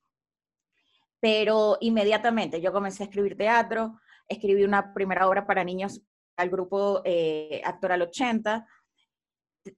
pero 1.19 1.77
inmediatamente 1.81 2.61
yo 2.61 2.71
comencé 2.71 3.03
a 3.03 3.05
escribir 3.05 3.37
teatro, 3.37 3.99
escribí 4.27 4.63
una 4.63 4.93
primera 4.93 5.27
obra 5.27 5.45
para 5.45 5.63
niños 5.63 6.01
al 6.37 6.49
grupo 6.49 7.01
eh, 7.05 7.61
Actoral 7.63 8.01
80. 8.01 8.67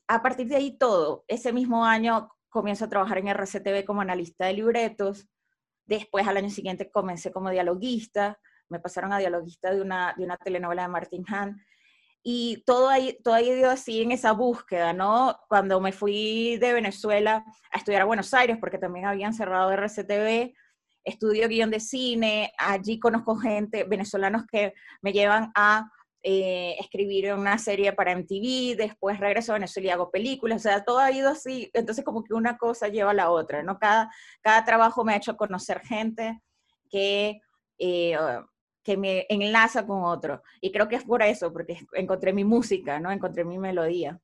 A 0.08 0.22
partir 0.22 0.48
de 0.48 0.56
ahí 0.56 0.78
todo, 0.78 1.24
ese 1.28 1.54
mismo 1.54 1.86
año 1.86 2.30
comienzo 2.50 2.86
a 2.86 2.90
trabajar 2.90 3.18
en 3.18 3.28
RCTV 3.28 3.86
como 3.86 4.02
analista 4.02 4.46
de 4.46 4.54
libretos, 4.54 5.28
después 5.86 6.28
al 6.28 6.38
año 6.38 6.50
siguiente 6.50 6.90
comencé 6.90 7.32
como 7.32 7.50
dialoguista, 7.50 8.40
me 8.70 8.80
pasaron 8.80 9.14
a 9.14 9.20
dialoguista 9.20 9.72
de 9.72 9.82
una, 9.82 10.16
de 10.18 10.24
una 10.24 10.38
telenovela 10.38 10.84
de 10.84 10.88
Martin 10.88 11.26
Hahn, 11.28 11.62
y 12.28 12.64
todo 12.66 12.90
ahí, 12.90 13.20
todo 13.24 13.36
ahí 13.36 13.52
ido 13.52 13.70
así 13.70 14.02
en 14.02 14.12
esa 14.12 14.32
búsqueda, 14.32 14.94
¿no? 14.94 15.38
Cuando 15.48 15.80
me 15.80 15.92
fui 15.92 16.58
de 16.58 16.74
Venezuela 16.74 17.46
a 17.72 17.78
estudiar 17.78 18.02
a 18.02 18.06
Buenos 18.06 18.34
Aires, 18.34 18.58
porque 18.60 18.80
también 18.80 19.06
habían 19.06 19.32
cerrado 19.32 19.72
RCTV, 19.72 20.52
estudio 21.04 21.48
guion 21.48 21.70
de 21.70 21.80
cine, 21.80 22.52
allí 22.58 23.00
conozco 23.00 23.36
gente, 23.36 23.84
venezolanos 23.84 24.48
que 24.52 24.74
me 25.04 25.14
llevan 25.14 25.52
a 25.54 25.92
eh, 26.24 26.76
escribir 26.80 27.32
una 27.36 27.60
serie 27.60 27.94
para 27.94 28.14
MTV, 28.14 28.76
después 28.76 29.20
regreso 29.20 29.52
a 29.52 29.58
Venezuela 29.58 29.88
y 29.88 29.92
hago 29.92 30.10
películas, 30.10 30.62
o 30.62 30.64
sea, 30.64 30.84
todo 30.84 30.98
ha 30.98 31.12
ido 31.12 31.30
así, 31.30 31.70
entonces 31.76 32.04
como 32.04 32.24
que 32.24 32.34
una 32.34 32.58
cosa 32.58 32.88
lleva 32.88 33.12
a 33.12 33.14
la 33.14 33.30
otra, 33.30 33.62
¿no? 33.62 33.78
Cada, 33.78 34.10
cada 34.42 34.66
trabajo 34.66 35.06
me 35.06 35.14
ha 35.14 35.18
hecho 35.18 35.38
conocer 35.38 35.82
gente 35.82 36.42
que, 36.90 37.40
eh, 37.78 38.18
que 38.86 38.96
me 38.98 39.26
enlaza 39.30 39.86
con 39.86 40.04
otro, 40.04 40.44
y 40.62 40.72
creo 40.72 40.88
que 40.88 40.96
es 40.96 41.04
por 41.04 41.24
eso, 41.24 41.52
porque 41.52 41.80
encontré 41.94 42.32
mi 42.32 42.44
música, 42.44 43.00
¿no? 43.00 43.12
Encontré 43.12 43.44
mi 43.44 43.58
melodía. 43.58 44.20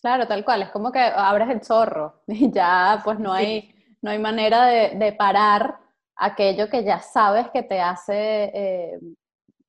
Claro, 0.00 0.26
tal 0.26 0.44
cual, 0.44 0.62
es 0.62 0.70
como 0.70 0.90
que 0.90 0.98
abres 0.98 1.50
el 1.50 1.62
zorro 1.62 2.22
y 2.26 2.50
ya 2.50 3.00
pues 3.04 3.18
no 3.18 3.32
hay, 3.32 3.74
no 4.00 4.10
hay 4.10 4.18
manera 4.18 4.66
de, 4.66 4.90
de, 4.96 5.12
parar 5.12 5.78
aquello 6.16 6.70
que 6.70 6.84
ya 6.84 7.00
sabes 7.00 7.50
que 7.50 7.62
te 7.62 7.80
hace 7.80 8.50
eh, 8.54 8.98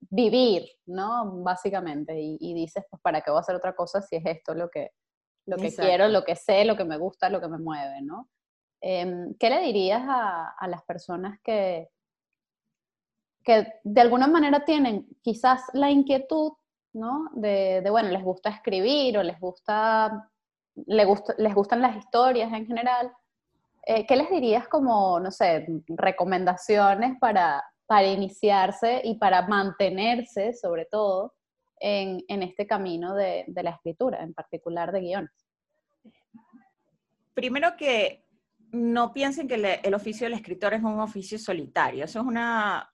vivir, 0.10 0.64
¿no? 0.86 1.44
Básicamente, 1.44 2.14
y, 2.18 2.54
dices, 2.54 2.86
pues, 2.90 3.02
¿para 3.02 3.22
qué 3.22 3.32
voy 3.32 3.40
a 3.40 3.42
hacer 3.42 3.56
otra 3.56 3.76
cosa 3.76 4.02
si 4.02 4.16
es 4.16 4.26
esto 4.26 4.54
lo 4.54 4.70
que, 4.70 4.92
lo 5.48 5.58
que 5.58 5.76
quiero, 5.76 6.08
lo 6.08 6.24
que 6.24 6.38
sé, 6.38 6.64
lo 6.64 6.78
que 6.78 6.86
me 6.86 6.98
gusta, 6.98 7.30
lo 7.30 7.42
que 7.42 7.50
me 7.50 7.58
mueve, 7.58 8.02
¿no? 8.04 8.30
Em, 8.82 9.34
¿Qué 9.38 9.50
le 9.50 9.60
dirías 9.60 10.02
a, 10.08 10.54
a, 10.58 10.68
las 10.70 10.84
personas 10.84 11.40
que, 11.44 11.90
que 13.44 13.74
de 13.84 14.02
alguna 14.02 14.28
manera 14.28 14.66
tienen 14.66 15.08
quizás 15.22 15.64
la 15.74 15.90
inquietud, 15.90 16.54
¿no? 16.94 17.30
De, 17.34 17.86
bueno, 17.90 18.10
les 18.10 18.24
gusta 18.24 18.50
escribir 18.50 19.18
o 19.18 19.24
les 19.24 19.40
gusta, 19.40 20.30
les, 20.76 21.08
gusta, 21.08 21.36
les 21.38 21.54
gustan 21.54 21.82
las 21.82 21.96
historias 21.96 22.52
en 22.54 22.66
general. 22.66 23.12
Eh, 23.86 24.06
¿Qué 24.06 24.16
les 24.16 24.30
dirías 24.30 24.68
como, 24.68 25.20
no 25.20 25.32
sé, 25.32 25.66
recomendaciones 25.88 27.18
para, 27.20 27.64
para 27.86 28.08
iniciarse 28.08 29.02
y 29.04 29.16
para 29.16 29.48
mantenerse, 29.48 30.54
sobre 30.54 30.86
todo, 30.86 31.34
en, 31.80 32.24
en 32.28 32.44
este 32.44 32.68
camino 32.68 33.16
de, 33.16 33.46
de, 33.48 33.64
la 33.64 33.72
escritura, 33.72 34.22
en 34.22 34.34
particular 34.34 34.92
de 34.92 35.00
guiones? 35.00 35.32
Primero 37.34 37.78
que 37.78 38.26
no 38.72 39.14
piensen 39.14 39.48
que 39.48 39.80
el 39.82 39.94
oficio 39.94 40.26
del 40.26 40.34
escritor 40.34 40.74
es 40.74 40.84
un 40.84 41.00
oficio 41.00 41.40
solitario. 41.40 42.06
Eso 42.06 42.20
es 42.20 42.26
una, 42.26 42.92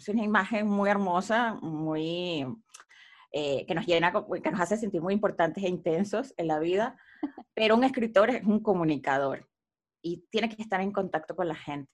es 0.00 0.08
una 0.08 0.24
imagen 0.24 0.66
muy 0.66 0.88
hermosa, 0.88 1.54
muy, 1.60 2.46
eh, 3.32 3.66
que 3.66 3.74
nos 3.74 3.86
llena, 3.86 4.12
que 4.12 4.50
nos 4.50 4.60
hace 4.60 4.78
sentir 4.78 5.02
muy 5.02 5.12
importantes 5.12 5.62
e 5.62 5.68
intensos 5.68 6.32
en 6.38 6.48
la 6.48 6.58
vida, 6.58 6.96
pero 7.54 7.76
un 7.76 7.84
escritor 7.84 8.30
es 8.30 8.42
un 8.44 8.60
comunicador 8.60 9.46
y 10.02 10.24
tiene 10.30 10.48
que 10.48 10.62
estar 10.62 10.80
en 10.80 10.92
contacto 10.92 11.36
con 11.36 11.48
la 11.48 11.54
gente. 11.54 11.92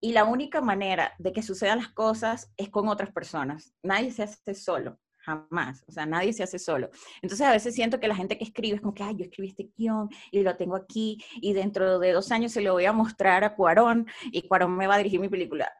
Y 0.00 0.12
la 0.12 0.24
única 0.24 0.60
manera 0.60 1.12
de 1.18 1.32
que 1.32 1.42
sucedan 1.42 1.78
las 1.78 1.88
cosas 1.88 2.52
es 2.56 2.68
con 2.68 2.88
otras 2.88 3.10
personas. 3.10 3.74
Nadie 3.82 4.12
se 4.12 4.22
hace 4.22 4.54
solo, 4.54 5.00
jamás. 5.16 5.82
O 5.88 5.92
sea, 5.92 6.06
nadie 6.06 6.32
se 6.32 6.42
hace 6.42 6.58
solo. 6.58 6.90
Entonces 7.22 7.46
a 7.46 7.50
veces 7.50 7.74
siento 7.74 7.98
que 7.98 8.06
la 8.06 8.14
gente 8.14 8.38
que 8.38 8.44
escribe 8.44 8.76
es 8.76 8.80
como 8.80 8.94
que, 8.94 9.02
ay, 9.02 9.16
yo 9.16 9.24
escribí 9.24 9.48
este 9.48 9.70
guion 9.76 10.08
y 10.30 10.42
lo 10.42 10.56
tengo 10.56 10.76
aquí 10.76 11.24
y 11.36 11.52
dentro 11.54 11.98
de 11.98 12.12
dos 12.12 12.30
años 12.30 12.52
se 12.52 12.60
lo 12.60 12.74
voy 12.74 12.84
a 12.84 12.92
mostrar 12.92 13.42
a 13.42 13.56
Cuarón 13.56 14.06
y 14.30 14.46
Cuarón 14.46 14.76
me 14.76 14.86
va 14.86 14.94
a 14.94 14.98
dirigir 14.98 15.20
mi 15.20 15.28
película. 15.28 15.72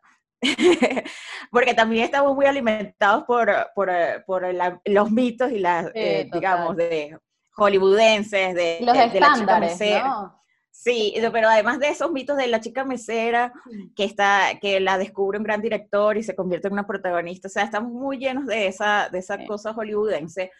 Porque 1.51 1.75
también 1.75 2.05
estamos 2.05 2.35
muy 2.35 2.47
alimentados 2.47 3.25
por, 3.25 3.51
por, 3.75 3.91
por 4.27 4.43
los 4.85 5.11
mitos 5.11 5.51
y 5.51 5.59
las, 5.59 5.91
eh, 5.95 6.29
digamos, 6.33 6.77
de 6.77 7.19
hollywoodenses, 7.57 8.55
de, 8.55 8.79
los 8.83 8.97
de, 8.97 9.05
estándares, 9.05 9.81
la 9.81 10.05
¿no? 10.05 10.45
Sí, 10.71 11.15
pero 11.33 11.49
además 11.49 11.79
de 11.79 11.89
esos 11.89 12.11
mitos 12.11 12.37
de 12.37 12.49
la 12.49 12.61
chica 12.61 12.85
mesera 12.85 13.53
que 13.95 14.05
está, 14.05 14.59
que 14.61 14.81
la 14.81 14.99
descubre 14.99 15.39
un 15.39 15.45
gran 15.45 15.63
director 15.63 16.17
y 16.17 16.25
se 16.25 16.35
convierte 16.35 16.67
en 16.67 16.73
una 16.73 16.87
protagonista, 16.87 17.47
o 17.47 17.51
sea, 17.51 17.63
estamos 17.63 17.93
muy 17.93 18.19
llenos 18.19 18.47
de 18.47 18.67
esa, 18.67 19.09
de 19.09 19.21
esa 19.21 19.47
cosa 19.47 19.73
hollywoodense. 19.73 20.51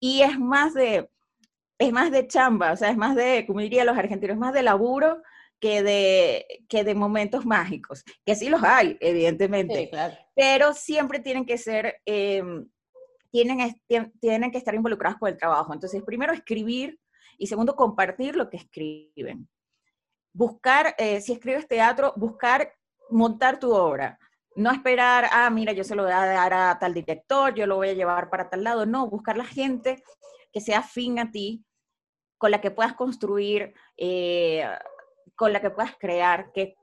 Y 0.00 0.22
es 0.22 0.38
más 0.38 0.72
de, 0.72 1.10
es 1.78 1.92
más 1.92 2.10
de 2.10 2.26
chamba, 2.26 2.72
o 2.72 2.76
sea, 2.76 2.90
es 2.90 2.96
más 2.96 3.14
de, 3.14 3.44
como 3.46 3.60
dirían 3.60 3.86
los 3.86 3.98
argentinos, 3.98 4.34
es 4.34 4.40
más 4.40 4.54
de 4.54 4.62
laburo 4.62 5.22
que 5.60 5.82
de, 5.82 6.64
que 6.68 6.84
de 6.84 6.94
momentos 6.94 7.44
mágicos, 7.44 8.04
que 8.24 8.34
sí 8.34 8.48
los 8.48 8.62
hay, 8.62 8.96
evidentemente, 9.00 9.76
sí, 9.76 9.88
claro. 9.90 10.14
pero 10.34 10.72
siempre 10.72 11.18
tienen 11.20 11.44
que 11.44 11.58
ser, 11.58 12.00
eh, 12.06 12.42
tienen, 13.30 13.74
tienen 14.20 14.50
que 14.50 14.58
estar 14.58 14.74
involucrados 14.74 15.18
con 15.18 15.28
el 15.28 15.36
trabajo. 15.36 15.74
Entonces, 15.74 16.02
primero 16.04 16.32
escribir 16.32 16.98
y 17.36 17.46
segundo 17.46 17.74
compartir 17.74 18.36
lo 18.36 18.48
que 18.48 18.58
escriben 18.58 19.48
buscar, 20.38 20.94
eh, 20.98 21.20
si 21.20 21.32
escribes 21.32 21.66
teatro, 21.66 22.12
buscar 22.16 22.72
montar 23.10 23.58
tu 23.58 23.72
obra. 23.72 24.18
No 24.54 24.70
esperar, 24.70 25.28
ah, 25.32 25.50
mira, 25.50 25.72
yo 25.72 25.82
se 25.82 25.96
lo 25.96 26.04
voy 26.04 26.12
a 26.12 26.26
dar 26.26 26.54
a 26.54 26.78
tal 26.78 26.94
director, 26.94 27.54
yo 27.54 27.66
lo 27.66 27.76
voy 27.76 27.88
a 27.88 27.94
llevar 27.94 28.30
para 28.30 28.48
tal 28.48 28.62
lado. 28.62 28.86
No, 28.86 29.08
buscar 29.08 29.36
la 29.36 29.44
gente 29.44 30.02
que 30.52 30.60
sea 30.60 30.78
afín 30.78 31.18
a 31.18 31.32
ti, 31.32 31.64
con 32.38 32.52
la 32.52 32.60
que 32.60 32.70
puedas 32.70 32.94
construir, 32.94 33.74
eh, 33.96 34.64
con 35.36 35.52
la 35.52 35.60
que 35.60 35.70
puedas 35.70 35.96
crear, 35.98 36.52
que 36.52 36.76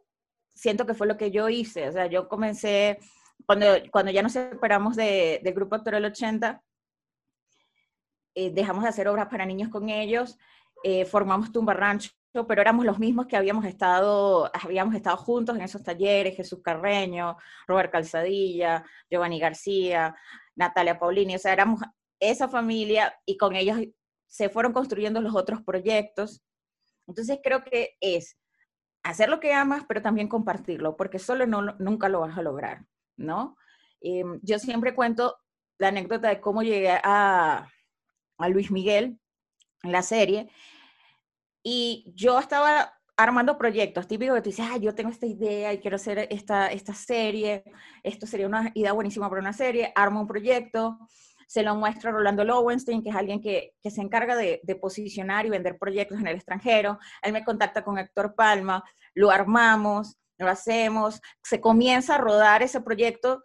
siento 0.53 0.85
que 0.85 0.93
fue 0.93 1.07
lo 1.07 1.17
que 1.17 1.31
yo 1.31 1.49
hice. 1.49 1.89
O 1.89 1.91
sea, 1.91 2.07
yo 2.07 2.27
comencé, 2.27 2.99
cuando, 3.45 3.67
cuando 3.91 4.11
ya 4.11 4.23
nos 4.23 4.33
separamos 4.33 4.95
de, 4.95 5.41
del 5.43 5.53
grupo 5.53 5.75
Actoral 5.75 6.05
80, 6.05 6.61
eh, 8.35 8.51
dejamos 8.51 8.83
de 8.83 8.89
hacer 8.89 9.07
obras 9.07 9.27
para 9.27 9.45
niños 9.45 9.69
con 9.69 9.89
ellos, 9.89 10.37
eh, 10.83 11.05
formamos 11.05 11.51
Tumba 11.51 11.73
Rancho, 11.73 12.11
pero 12.47 12.61
éramos 12.61 12.85
los 12.85 12.99
mismos 12.99 13.27
que 13.27 13.37
habíamos 13.37 13.65
estado, 13.65 14.51
habíamos 14.61 14.93
estado 14.93 15.15
juntos 15.17 15.55
en 15.55 15.61
esos 15.61 15.83
talleres, 15.83 16.35
Jesús 16.35 16.59
Carreño, 16.61 17.37
Robert 17.65 17.91
Calzadilla, 17.91 18.83
Giovanni 19.09 19.39
García, 19.39 20.15
Natalia 20.55 20.99
Paulini, 20.99 21.35
o 21.35 21.39
sea, 21.39 21.53
éramos 21.53 21.81
esa 22.19 22.47
familia 22.49 23.17
y 23.25 23.37
con 23.37 23.55
ellos 23.55 23.79
se 24.27 24.49
fueron 24.49 24.73
construyendo 24.73 25.21
los 25.21 25.35
otros 25.35 25.61
proyectos. 25.61 26.43
Entonces 27.07 27.39
creo 27.43 27.63
que 27.63 27.95
es 27.99 28.37
hacer 29.03 29.29
lo 29.29 29.39
que 29.39 29.53
amas, 29.53 29.83
pero 29.87 30.01
también 30.01 30.27
compartirlo, 30.27 30.97
porque 30.97 31.19
solo 31.19 31.45
no, 31.45 31.61
nunca 31.79 32.09
lo 32.09 32.21
vas 32.21 32.37
a 32.37 32.41
lograr, 32.41 32.85
¿no? 33.17 33.55
Eh, 34.01 34.23
yo 34.41 34.59
siempre 34.59 34.95
cuento 34.95 35.37
la 35.77 35.89
anécdota 35.89 36.29
de 36.29 36.41
cómo 36.41 36.63
llegué 36.63 36.99
a, 37.03 37.69
a 38.37 38.49
Luis 38.49 38.71
Miguel 38.71 39.19
en 39.83 39.91
la 39.91 40.01
serie, 40.01 40.49
y 41.67 42.13
yo 42.15 42.37
estaba 42.37 42.93
armando 43.17 43.57
proyectos, 43.57 44.07
típico 44.07 44.35
que 44.35 44.41
tú 44.41 44.49
dices, 44.49 44.67
ah, 44.69 44.77
yo 44.77 44.93
tengo 44.93 45.09
esta 45.09 45.25
idea 45.25 45.73
y 45.73 45.79
quiero 45.79 45.95
hacer 45.95 46.27
esta, 46.29 46.67
esta 46.67 46.93
serie, 46.93 47.63
esto 48.03 48.27
sería 48.27 48.45
una 48.45 48.71
idea 48.75 48.91
buenísima 48.91 49.27
para 49.29 49.41
una 49.41 49.53
serie, 49.53 49.91
armo 49.95 50.21
un 50.21 50.27
proyecto, 50.27 50.99
se 51.47 51.63
lo 51.63 51.75
muestro 51.75 52.09
a 52.09 52.13
Rolando 52.13 52.43
Lowenstein, 52.43 53.03
que 53.03 53.09
es 53.09 53.15
alguien 53.15 53.41
que, 53.41 53.73
que 53.81 53.91
se 53.91 54.01
encarga 54.01 54.35
de, 54.35 54.61
de, 54.63 54.75
posicionar 54.75 55.45
y 55.45 55.49
vender 55.49 55.77
proyectos 55.77 56.19
en 56.19 56.27
el 56.27 56.35
extranjero. 56.35 56.99
Él 57.21 57.33
me 57.33 57.43
contacta 57.43 57.83
con 57.83 57.97
Héctor 57.97 58.35
Palma, 58.35 58.83
lo 59.13 59.31
armamos, 59.31 60.17
lo 60.37 60.49
hacemos, 60.49 61.21
se 61.43 61.61
comienza 61.61 62.15
a 62.15 62.17
rodar 62.19 62.63
ese 62.63 62.81
proyecto 62.81 63.43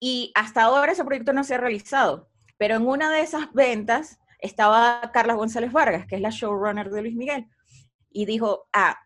y 0.00 0.32
hasta 0.34 0.62
ahora 0.62 0.92
ese 0.92 1.04
proyecto 1.04 1.32
no 1.32 1.44
se 1.44 1.54
ha 1.54 1.58
realizado. 1.58 2.28
Pero 2.56 2.76
en 2.76 2.86
una 2.86 3.10
de 3.10 3.20
esas 3.20 3.52
ventas 3.52 4.18
estaba 4.40 5.10
Carla 5.12 5.34
González 5.34 5.72
Vargas, 5.72 6.06
que 6.06 6.16
es 6.16 6.20
la 6.20 6.30
showrunner 6.30 6.90
de 6.90 7.02
Luis 7.02 7.16
Miguel, 7.16 7.46
y 8.10 8.26
dijo, 8.26 8.68
ah, 8.72 8.98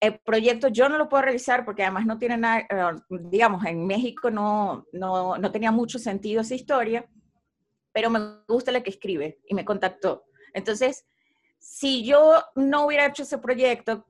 el 0.00 0.18
proyecto 0.20 0.68
yo 0.68 0.88
no 0.88 0.98
lo 0.98 1.08
puedo 1.08 1.22
realizar 1.22 1.64
porque 1.64 1.82
además 1.82 2.06
no 2.06 2.18
tiene 2.18 2.36
nada, 2.36 2.60
eh, 2.60 2.96
digamos, 3.08 3.64
en 3.64 3.86
México 3.86 4.30
no, 4.30 4.84
no, 4.92 5.38
no 5.38 5.52
tenía 5.52 5.72
mucho 5.72 5.98
sentido 5.98 6.42
esa 6.42 6.54
historia, 6.54 7.08
pero 7.96 8.10
me 8.10 8.20
gusta 8.46 8.72
la 8.72 8.82
que 8.82 8.90
escribe 8.90 9.40
y 9.48 9.54
me 9.54 9.64
contactó. 9.64 10.26
Entonces, 10.52 11.06
si 11.58 12.04
yo 12.04 12.42
no 12.54 12.84
hubiera 12.84 13.06
hecho 13.06 13.22
ese 13.22 13.38
proyecto, 13.38 14.04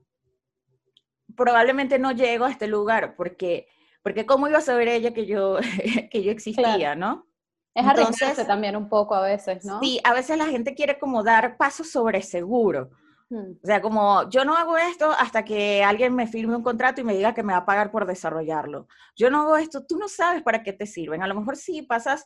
probablemente 1.37 1.97
no 1.97 2.11
llego 2.11 2.43
a 2.43 2.51
este 2.51 2.67
lugar, 2.67 3.15
porque, 3.15 3.69
porque 4.03 4.25
¿cómo 4.25 4.49
iba 4.49 4.57
a 4.57 4.61
saber 4.61 4.89
ella 4.89 5.13
que 5.13 5.25
yo, 5.25 5.55
que 6.11 6.21
yo 6.21 6.31
existía, 6.33 6.95
no? 6.95 7.29
Es 7.73 7.85
arriesgarse 7.85 8.43
también 8.43 8.75
un 8.75 8.89
poco 8.89 9.15
a 9.15 9.21
veces, 9.21 9.63
¿no? 9.63 9.79
Sí, 9.79 10.01
a 10.03 10.13
veces 10.13 10.37
la 10.37 10.47
gente 10.47 10.75
quiere 10.75 10.99
como 10.99 11.23
dar 11.23 11.55
pasos 11.55 11.89
sobre 11.89 12.21
seguro. 12.21 12.89
Hmm. 13.29 13.53
O 13.63 13.65
sea, 13.65 13.81
como 13.81 14.29
yo 14.29 14.43
no 14.43 14.57
hago 14.57 14.75
esto 14.77 15.11
hasta 15.11 15.45
que 15.45 15.81
alguien 15.81 16.13
me 16.13 16.27
firme 16.27 16.57
un 16.57 16.63
contrato 16.63 16.99
y 16.99 17.05
me 17.05 17.15
diga 17.15 17.33
que 17.33 17.43
me 17.43 17.53
va 17.53 17.59
a 17.59 17.65
pagar 17.65 17.89
por 17.91 18.05
desarrollarlo. 18.05 18.89
Yo 19.15 19.29
no 19.29 19.43
hago 19.43 19.55
esto, 19.55 19.85
tú 19.85 19.97
no 19.97 20.09
sabes 20.09 20.43
para 20.43 20.61
qué 20.61 20.73
te 20.73 20.85
sirven. 20.85 21.23
A 21.23 21.27
lo 21.27 21.35
mejor 21.35 21.55
sí 21.55 21.83
pasas 21.83 22.25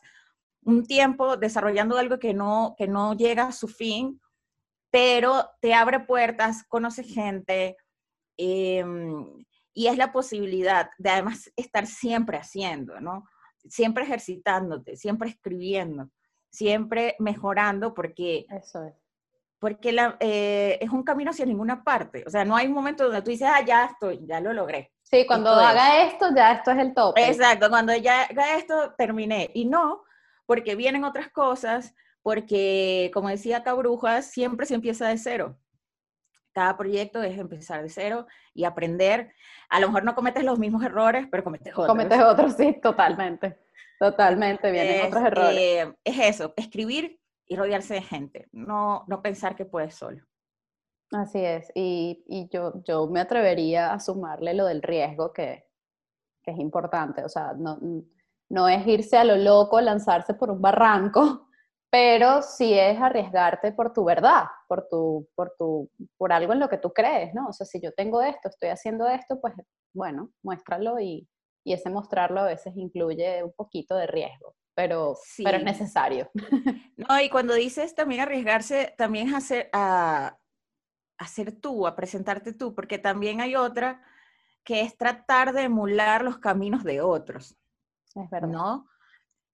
un 0.64 0.84
tiempo 0.84 1.36
desarrollando 1.36 1.96
algo 1.98 2.18
que 2.18 2.34
no, 2.34 2.74
que 2.78 2.86
no 2.86 3.14
llega 3.14 3.44
a 3.44 3.52
su 3.52 3.68
fin, 3.68 4.20
pero 4.90 5.48
te 5.60 5.74
abre 5.74 6.00
puertas, 6.00 6.64
conoce 6.68 7.02
gente 7.02 7.76
em, 8.36 9.44
y 9.74 9.86
es 9.86 9.96
la 9.96 10.12
posibilidad 10.12 10.90
de 10.98 11.10
además 11.10 11.50
estar 11.56 11.86
siempre 11.86 12.36
haciendo, 12.36 13.00
¿no? 13.00 13.24
Siempre 13.68 14.04
ejercitándote, 14.04 14.96
siempre 14.96 15.30
escribiendo, 15.30 16.10
siempre 16.50 17.16
mejorando 17.18 17.94
porque... 17.94 18.46
Eso 18.50 18.84
es. 18.84 18.94
Porque 19.58 19.92
la, 19.92 20.16
eh, 20.18 20.76
es 20.80 20.90
un 20.90 21.04
camino 21.04 21.30
hacia 21.30 21.46
ninguna 21.46 21.84
parte. 21.84 22.24
O 22.26 22.30
sea, 22.30 22.44
no 22.44 22.56
hay 22.56 22.66
un 22.66 22.72
momento 22.72 23.04
donde 23.04 23.22
tú 23.22 23.30
dices, 23.30 23.48
ah, 23.48 23.64
ya 23.64 23.84
estoy, 23.84 24.20
ya 24.26 24.40
lo 24.40 24.52
logré. 24.52 24.92
Sí, 25.04 25.24
cuando 25.24 25.50
haga 25.50 26.02
esto, 26.04 26.34
ya 26.34 26.52
esto 26.52 26.72
es 26.72 26.78
el 26.78 26.94
tope. 26.94 27.28
Exacto, 27.28 27.70
cuando 27.70 27.94
ya 27.94 28.22
haga 28.22 28.56
esto, 28.56 28.94
terminé. 28.98 29.50
Y 29.54 29.66
no, 29.66 30.02
porque 30.46 30.74
vienen 30.74 31.04
otras 31.04 31.30
cosas, 31.30 31.94
porque, 32.22 33.10
como 33.12 33.28
decía 33.28 33.62
Cabrujas, 33.62 34.30
siempre 34.30 34.66
se 34.66 34.74
empieza 34.74 35.08
de 35.08 35.18
cero. 35.18 35.58
Cada 36.52 36.76
proyecto 36.76 37.22
es 37.22 37.38
empezar 37.38 37.82
de 37.82 37.88
cero 37.88 38.26
y 38.54 38.64
aprender. 38.64 39.32
A 39.70 39.80
lo 39.80 39.88
mejor 39.88 40.04
no 40.04 40.14
cometes 40.14 40.44
los 40.44 40.58
mismos 40.58 40.84
errores, 40.84 41.26
pero 41.30 41.42
cometes 41.42 41.72
otros. 41.72 41.88
Cometes 41.88 42.20
otros, 42.20 42.54
sí, 42.54 42.78
totalmente. 42.82 43.58
Totalmente, 43.98 44.70
vienen 44.70 45.06
otros 45.06 45.24
errores. 45.24 45.56
Eh, 45.56 45.94
es 46.04 46.18
eso, 46.18 46.52
escribir 46.56 47.20
y 47.46 47.56
rodearse 47.56 47.94
de 47.94 48.02
gente, 48.02 48.48
no, 48.52 49.04
no 49.08 49.22
pensar 49.22 49.56
que 49.56 49.64
puedes 49.64 49.94
solo. 49.94 50.24
Así 51.12 51.44
es, 51.44 51.70
y, 51.74 52.24
y 52.26 52.48
yo, 52.48 52.82
yo 52.84 53.06
me 53.06 53.20
atrevería 53.20 53.92
a 53.92 54.00
sumarle 54.00 54.54
lo 54.54 54.64
del 54.64 54.82
riesgo 54.82 55.32
que, 55.32 55.66
que 56.42 56.50
es 56.50 56.58
importante, 56.58 57.22
o 57.22 57.28
sea, 57.28 57.52
no, 57.52 57.78
no 58.52 58.68
es 58.68 58.86
irse 58.86 59.16
a 59.16 59.24
lo 59.24 59.36
loco, 59.36 59.80
lanzarse 59.80 60.34
por 60.34 60.50
un 60.50 60.60
barranco, 60.60 61.48
pero 61.90 62.42
sí 62.42 62.74
es 62.78 63.00
arriesgarte 63.00 63.72
por 63.72 63.92
tu 63.94 64.04
verdad, 64.04 64.44
por, 64.68 64.88
tu, 64.88 65.26
por, 65.34 65.54
tu, 65.58 65.90
por 66.18 66.32
algo 66.32 66.52
en 66.52 66.60
lo 66.60 66.68
que 66.68 66.78
tú 66.78 66.92
crees, 66.92 67.34
¿no? 67.34 67.48
O 67.48 67.52
sea, 67.52 67.66
si 67.66 67.80
yo 67.80 67.92
tengo 67.92 68.20
esto, 68.20 68.50
estoy 68.50 68.68
haciendo 68.68 69.08
esto, 69.08 69.40
pues 69.40 69.54
bueno, 69.94 70.30
muéstralo 70.42 71.00
y, 71.00 71.26
y 71.64 71.72
ese 71.72 71.88
mostrarlo 71.88 72.40
a 72.40 72.46
veces 72.46 72.74
incluye 72.76 73.42
un 73.42 73.52
poquito 73.52 73.96
de 73.96 74.06
riesgo, 74.06 74.54
pero, 74.74 75.16
pero 75.42 75.56
es 75.56 75.64
necesario. 75.64 76.30
No, 77.08 77.20
y 77.20 77.30
cuando 77.30 77.54
dices 77.54 77.94
también 77.94 78.20
arriesgarse, 78.20 78.94
también 78.96 79.28
es 79.28 79.34
hacer, 79.34 79.70
a, 79.72 80.38
hacer 81.18 81.58
tú, 81.58 81.86
a 81.86 81.96
presentarte 81.96 82.52
tú, 82.52 82.74
porque 82.74 82.98
también 82.98 83.40
hay 83.40 83.56
otra 83.56 84.02
que 84.62 84.82
es 84.82 84.96
tratar 84.96 85.52
de 85.52 85.62
emular 85.62 86.22
los 86.22 86.38
caminos 86.38 86.84
de 86.84 87.00
otros. 87.00 87.56
Es 88.14 88.30
verdad. 88.30 88.48
¿No? 88.48 88.86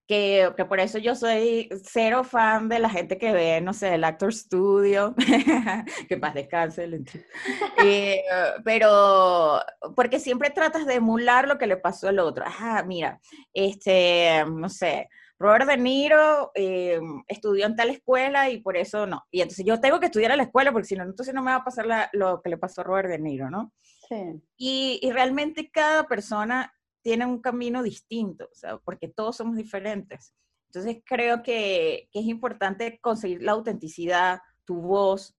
Que, 0.06 0.54
que, 0.56 0.64
por 0.64 0.80
eso 0.80 0.96
yo 0.96 1.14
soy 1.14 1.68
cero 1.84 2.24
fan 2.24 2.70
de 2.70 2.78
la 2.78 2.88
gente 2.88 3.18
que 3.18 3.30
ve, 3.30 3.60
no 3.60 3.74
sé, 3.74 3.94
el 3.94 4.04
Actor 4.04 4.32
Studio, 4.32 5.14
que 6.08 6.16
paz 6.16 6.32
descanse, 6.32 6.88
eh, 7.84 8.22
pero 8.64 9.60
porque 9.94 10.18
siempre 10.18 10.48
tratas 10.48 10.86
de 10.86 10.94
emular 10.94 11.46
lo 11.46 11.58
que 11.58 11.66
le 11.66 11.76
pasó 11.76 12.08
al 12.08 12.20
otro. 12.20 12.46
Ah, 12.46 12.82
mira, 12.86 13.20
este, 13.52 14.46
no 14.46 14.70
sé, 14.70 15.10
Robert 15.38 15.66
De 15.66 15.76
Niro 15.76 16.50
eh, 16.54 17.00
estudió 17.28 17.66
en 17.66 17.76
tal 17.76 17.90
escuela 17.90 18.50
y 18.50 18.60
por 18.60 18.76
eso 18.76 19.06
no. 19.06 19.24
Y 19.30 19.40
entonces 19.40 19.64
yo 19.64 19.78
tengo 19.78 20.00
que 20.00 20.06
estudiar 20.06 20.32
a 20.32 20.36
la 20.36 20.42
escuela 20.44 20.72
porque 20.72 20.88
si 20.88 20.96
no, 20.96 21.04
entonces 21.04 21.34
no 21.34 21.42
me 21.42 21.52
va 21.52 21.58
a 21.58 21.64
pasar 21.64 21.86
lo 22.12 22.42
que 22.42 22.50
le 22.50 22.56
pasó 22.56 22.80
a 22.80 22.84
Robert 22.84 23.08
De 23.08 23.18
Niro, 23.18 23.50
¿no? 23.50 23.72
Sí. 24.08 24.42
Y, 24.56 25.00
y 25.02 25.12
realmente 25.12 25.70
cada 25.70 26.04
persona 26.04 26.72
tiene 27.08 27.24
un 27.24 27.40
camino 27.40 27.82
distinto, 27.82 28.50
o 28.52 28.54
sea, 28.54 28.76
porque 28.76 29.08
todos 29.08 29.34
somos 29.34 29.56
diferentes. 29.56 30.34
Entonces 30.66 31.02
creo 31.06 31.42
que, 31.42 32.10
es 32.12 32.24
importante 32.26 33.00
conseguir 33.00 33.42
la 33.42 33.52
autenticidad, 33.52 34.40
tu 34.66 34.82
voz, 34.82 35.34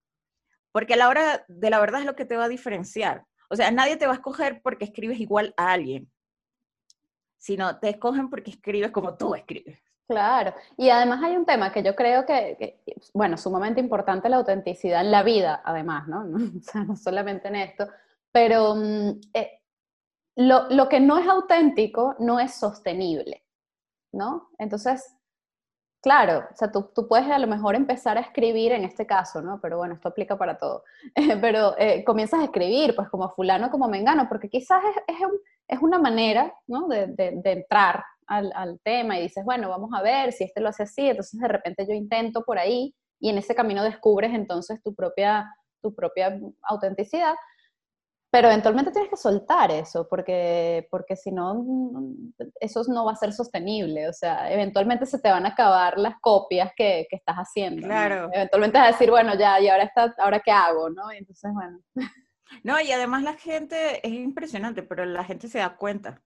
porque 0.71 0.95
a 0.95 0.97
la 0.97 1.07
hora 1.07 1.45
de 1.47 1.69
la 1.69 1.79
verdad 1.79 1.99
es 1.99 2.07
lo 2.07 2.15
que 2.15 2.25
te 2.25 2.37
va 2.37 2.45
a 2.45 2.49
diferenciar. 2.49 3.23
O 3.51 3.55
sea, 3.55 3.69
nadie 3.69 3.97
te 3.97 4.07
va 4.07 4.13
a 4.13 4.15
escoger 4.15 4.63
porque 4.63 4.85
escribes 4.85 5.19
igual 5.19 5.53
a 5.57 5.73
alguien, 5.73 6.11
sino 7.37 7.77
te 7.77 7.89
escogen 7.89 8.31
porque 8.31 8.49
escribes 8.49 8.89
como 8.89 9.15
tú 9.15 9.35
escribes. 9.35 9.77
Claro, 10.07 10.55
y 10.75 10.89
además 10.89 11.21
hay 11.21 11.35
un 11.35 11.45
tema 11.45 11.71
que 11.71 11.83
yo 11.83 11.95
creo 11.95 12.25
que, 12.25 12.79
bueno, 13.13 13.37
sumamente 13.37 13.79
importante 13.79 14.27
la 14.27 14.37
autenticidad 14.37 15.01
en 15.01 15.11
la 15.11 15.21
vida, 15.21 15.61
además, 15.63 16.07
¿no? 16.07 16.23
O 16.33 16.63
sea, 16.63 16.83
no 16.83 16.95
solamente 16.95 17.47
en 17.47 17.57
esto, 17.57 17.87
pero 18.31 18.73
mm, 18.73 19.21
eh, 19.35 19.58
lo, 20.39 20.87
que 20.87 21.01
no 21.01 21.17
es 21.17 21.27
auténtico 21.27 22.15
no 22.19 22.39
es 22.39 22.53
sostenible, 22.53 23.43
¿no? 24.13 24.49
Entonces, 24.57 25.13
claro, 26.01 26.45
o 26.49 26.55
sea, 26.55 26.71
tú, 26.71 27.07
puedes 27.09 27.29
a 27.29 27.39
lo 27.39 27.47
mejor 27.47 27.75
empezar 27.75 28.17
a 28.17 28.21
escribir 28.21 28.71
en 28.71 28.85
este 28.85 29.05
caso, 29.05 29.41
¿no? 29.41 29.59
Pero 29.61 29.77
bueno, 29.77 29.95
esto 29.95 30.07
aplica 30.07 30.37
para 30.37 30.57
todo. 30.57 30.85
Pero 31.41 31.77
eh, 31.77 32.05
comienzas 32.05 32.39
a 32.39 32.45
escribir, 32.45 32.95
pues 32.95 33.09
como 33.09 33.29
fulano, 33.31 33.69
como 33.69 33.89
mengano, 33.89 34.27
porque 34.29 34.49
quizás 34.49 34.81
es, 35.67 35.79
una 35.81 35.99
manera, 35.99 36.53
¿no? 36.67 36.87
De, 36.87 37.13
entrar 37.43 38.05
al, 38.25 38.53
al, 38.55 38.79
tema 38.81 39.19
y 39.19 39.23
dices, 39.23 39.43
bueno, 39.43 39.67
vamos 39.67 39.91
a 39.93 40.01
ver 40.01 40.31
si 40.31 40.45
este 40.45 40.61
lo 40.61 40.69
hace 40.69 40.83
así, 40.83 41.09
entonces 41.09 41.37
de 41.37 41.47
repente 41.49 41.85
yo 41.85 41.93
intento 41.93 42.45
por 42.45 42.59
ahí 42.59 42.95
y 43.19 43.29
en 43.29 43.37
ese 43.37 43.55
camino 43.55 43.83
descubres 43.83 44.33
entonces 44.33 44.81
tu 44.81 44.95
propia, 44.95 45.53
tu 45.81 45.93
propia 45.93 46.39
autenticidad 46.63 47.35
pero 48.31 48.47
eventualmente 48.47 48.91
tienes 48.91 49.09
que 49.09 49.17
soltar 49.17 49.71
eso, 49.71 50.07
porque, 50.07 50.87
porque 50.91 51.15
si 51.15 51.31
no, 51.31 51.65
eso 52.59 52.83
no 52.87 53.05
va 53.05 53.13
a 53.13 53.15
ser 53.15 53.33
sostenible. 53.33 54.07
O 54.07 54.13
sea, 54.13 54.51
eventualmente 54.53 55.07
se 55.07 55.19
te 55.19 55.31
van 55.31 55.45
a 55.45 55.49
acabar 55.49 55.97
las 55.97 56.19
copias 56.21 56.71
que, 56.75 57.07
que 57.09 57.15
estás 57.15 57.37
haciendo. 57.37 57.87
Claro. 57.87 58.29
Eventualmente 58.31 58.77
vas 58.77 58.89
a 58.89 58.91
decir, 58.91 59.09
bueno, 59.09 59.33
ya, 59.35 59.59
¿y 59.59 59.67
ahora, 59.67 59.83
está, 59.83 60.13
ahora 60.19 60.41
qué 60.41 60.51
hago? 60.51 60.89
¿no? 60.89 61.11
entonces, 61.11 61.51
bueno. 61.53 61.79
No, 62.63 62.81
y 62.81 62.91
además 62.91 63.21
la 63.21 63.35
gente, 63.35 64.05
es 64.05 64.11
impresionante, 64.11 64.81
pero 64.81 65.05
la 65.05 65.23
gente 65.23 65.47
se 65.47 65.59
da 65.59 65.75
cuenta. 65.77 66.23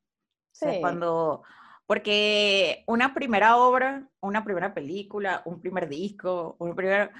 Sí. 0.53 0.65
O 0.65 0.71
sea, 0.71 0.79
cuando, 0.79 1.43
porque 1.85 2.85
una 2.87 3.13
primera 3.13 3.57
obra, 3.57 4.07
una 4.21 4.41
primera 4.45 4.73
película, 4.73 5.41
un 5.43 5.59
primer 5.59 5.89
disco, 5.89 6.55
un 6.59 6.73
primer... 6.75 7.11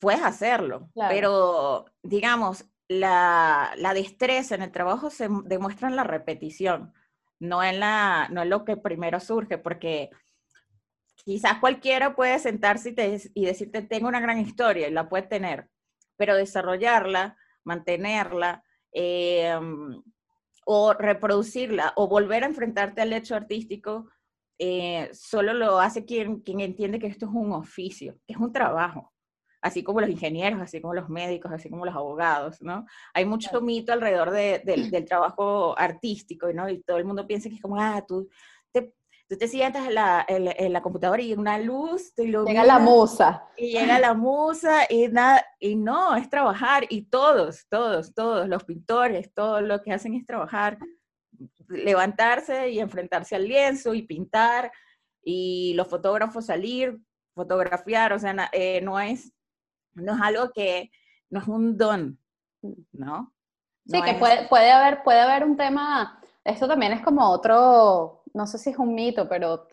Puedes 0.00 0.20
hacerlo, 0.20 0.90
pero 0.94 1.84
digamos, 2.02 2.64
la, 2.88 3.92
destreza 3.94 4.54
en 4.54 4.62
el 4.62 4.72
trabajo 4.72 5.10
se 5.10 5.28
demuestra 5.44 5.88
en 5.88 5.96
la 5.96 6.04
repetición, 6.04 6.92
no 7.38 7.62
en, 7.62 7.80
la, 7.80 8.28
no 8.30 8.42
en 8.42 8.50
lo 8.50 8.64
que 8.64 8.76
primero 8.76 9.20
surge, 9.20 9.58
porque 9.58 10.10
quizás 11.14 11.58
cualquiera 11.58 12.16
puede 12.16 12.38
sentarse 12.38 12.94
y, 13.34 13.44
decirte, 13.44 13.82
tengo 13.82 14.08
una 14.08 14.20
gran 14.20 14.38
historia, 14.38 14.88
y 14.88 14.92
la 14.92 15.08
puede 15.08 15.24
tener, 15.24 15.68
pero 16.16 16.34
desarrollarla, 16.34 17.36
mantenerla, 17.64 18.64
em, 18.92 20.02
o 20.64 20.92
reproducirla, 20.94 21.92
o 21.96 22.08
volver 22.08 22.44
a 22.44 22.46
enfrentarte 22.46 23.02
al 23.02 23.12
hecho 23.12 23.36
artístico, 23.36 24.10
eh, 24.58 25.10
solo 25.12 25.52
lo 25.52 25.78
hace 25.78 26.04
quien, 26.04 26.40
quien 26.40 26.60
entiende 26.60 26.98
que 26.98 27.06
esto 27.06 27.26
es 27.26 27.32
un 27.32 27.52
oficio, 27.52 28.18
es 28.26 28.36
un 28.38 28.52
trabajo 28.52 29.12
así 29.60 29.82
como 29.82 30.00
los 30.00 30.10
ingenieros, 30.10 30.60
así 30.60 30.80
como 30.80 30.94
los 30.94 31.08
médicos, 31.08 31.52
así 31.52 31.68
como 31.68 31.84
los 31.84 31.94
abogados, 31.94 32.62
¿no? 32.62 32.86
Hay 33.14 33.24
mucho 33.24 33.60
mito 33.60 33.92
alrededor 33.92 34.30
del 34.30 35.04
trabajo 35.04 35.78
artístico, 35.78 36.52
¿no? 36.52 36.68
Y 36.68 36.82
todo 36.82 36.98
el 36.98 37.04
mundo 37.04 37.26
piensa 37.26 37.48
que 37.48 37.56
es 37.56 37.62
como, 37.62 37.80
ah, 37.80 38.04
tú 38.06 38.28
te, 38.72 38.94
tú 39.28 39.36
te 39.36 39.48
sientas 39.48 39.86
en 39.86 39.94
la, 39.94 40.24
en, 40.28 40.72
la 40.72 40.82
computadora 40.82 41.22
y 41.22 41.34
una 41.34 41.58
luz 41.58 42.14
te 42.14 42.26
Llega 42.26 42.64
la 42.64 42.78
musa. 42.78 43.44
Y 43.56 43.72
llega 43.72 43.98
la 43.98 44.14
musa 44.14 44.86
y 44.88 45.08
nada, 45.08 45.44
y 45.58 45.76
no, 45.76 46.16
es 46.16 46.28
trabajar, 46.30 46.84
y 46.88 47.02
todos, 47.02 47.66
todos, 47.68 48.14
todos, 48.14 48.48
los 48.48 48.64
pintores, 48.64 49.32
todo 49.34 49.60
lo 49.60 49.82
que 49.82 49.92
hacen 49.92 50.14
es 50.14 50.24
trabajar, 50.24 50.78
levantarse 51.68 52.70
y 52.70 52.78
enfrentarse 52.78 53.34
al 53.34 53.46
lienzo 53.46 53.92
y 53.94 54.02
pintar, 54.02 54.70
y 55.22 55.74
los 55.74 55.88
fotógrafos 55.88 56.46
salir, 56.46 56.98
fotografiar, 57.34 58.12
o 58.12 58.18
sea, 58.18 58.48
eh, 58.52 58.80
no, 58.80 58.98
es, 58.98 59.32
no 59.94 60.14
es 60.14 60.20
algo 60.20 60.50
que, 60.52 60.90
no 61.30 61.40
es 61.40 61.48
un 61.48 61.76
don, 61.76 62.18
¿no? 62.92 63.32
sí, 63.86 64.02
que 64.02 64.14
puede, 64.14 64.48
puede, 64.48 64.70
haber, 64.70 65.02
puede 65.02 65.20
haber 65.20 65.44
un 65.44 65.56
tema, 65.56 66.20
esto 66.44 66.68
también 66.68 66.92
es 66.92 67.02
como 67.02 67.28
otro, 67.30 68.22
no 68.34 68.46
sé 68.46 68.58
si 68.58 68.70
es 68.70 68.78
un 68.78 68.94
mito, 68.94 69.28
pero 69.28 69.66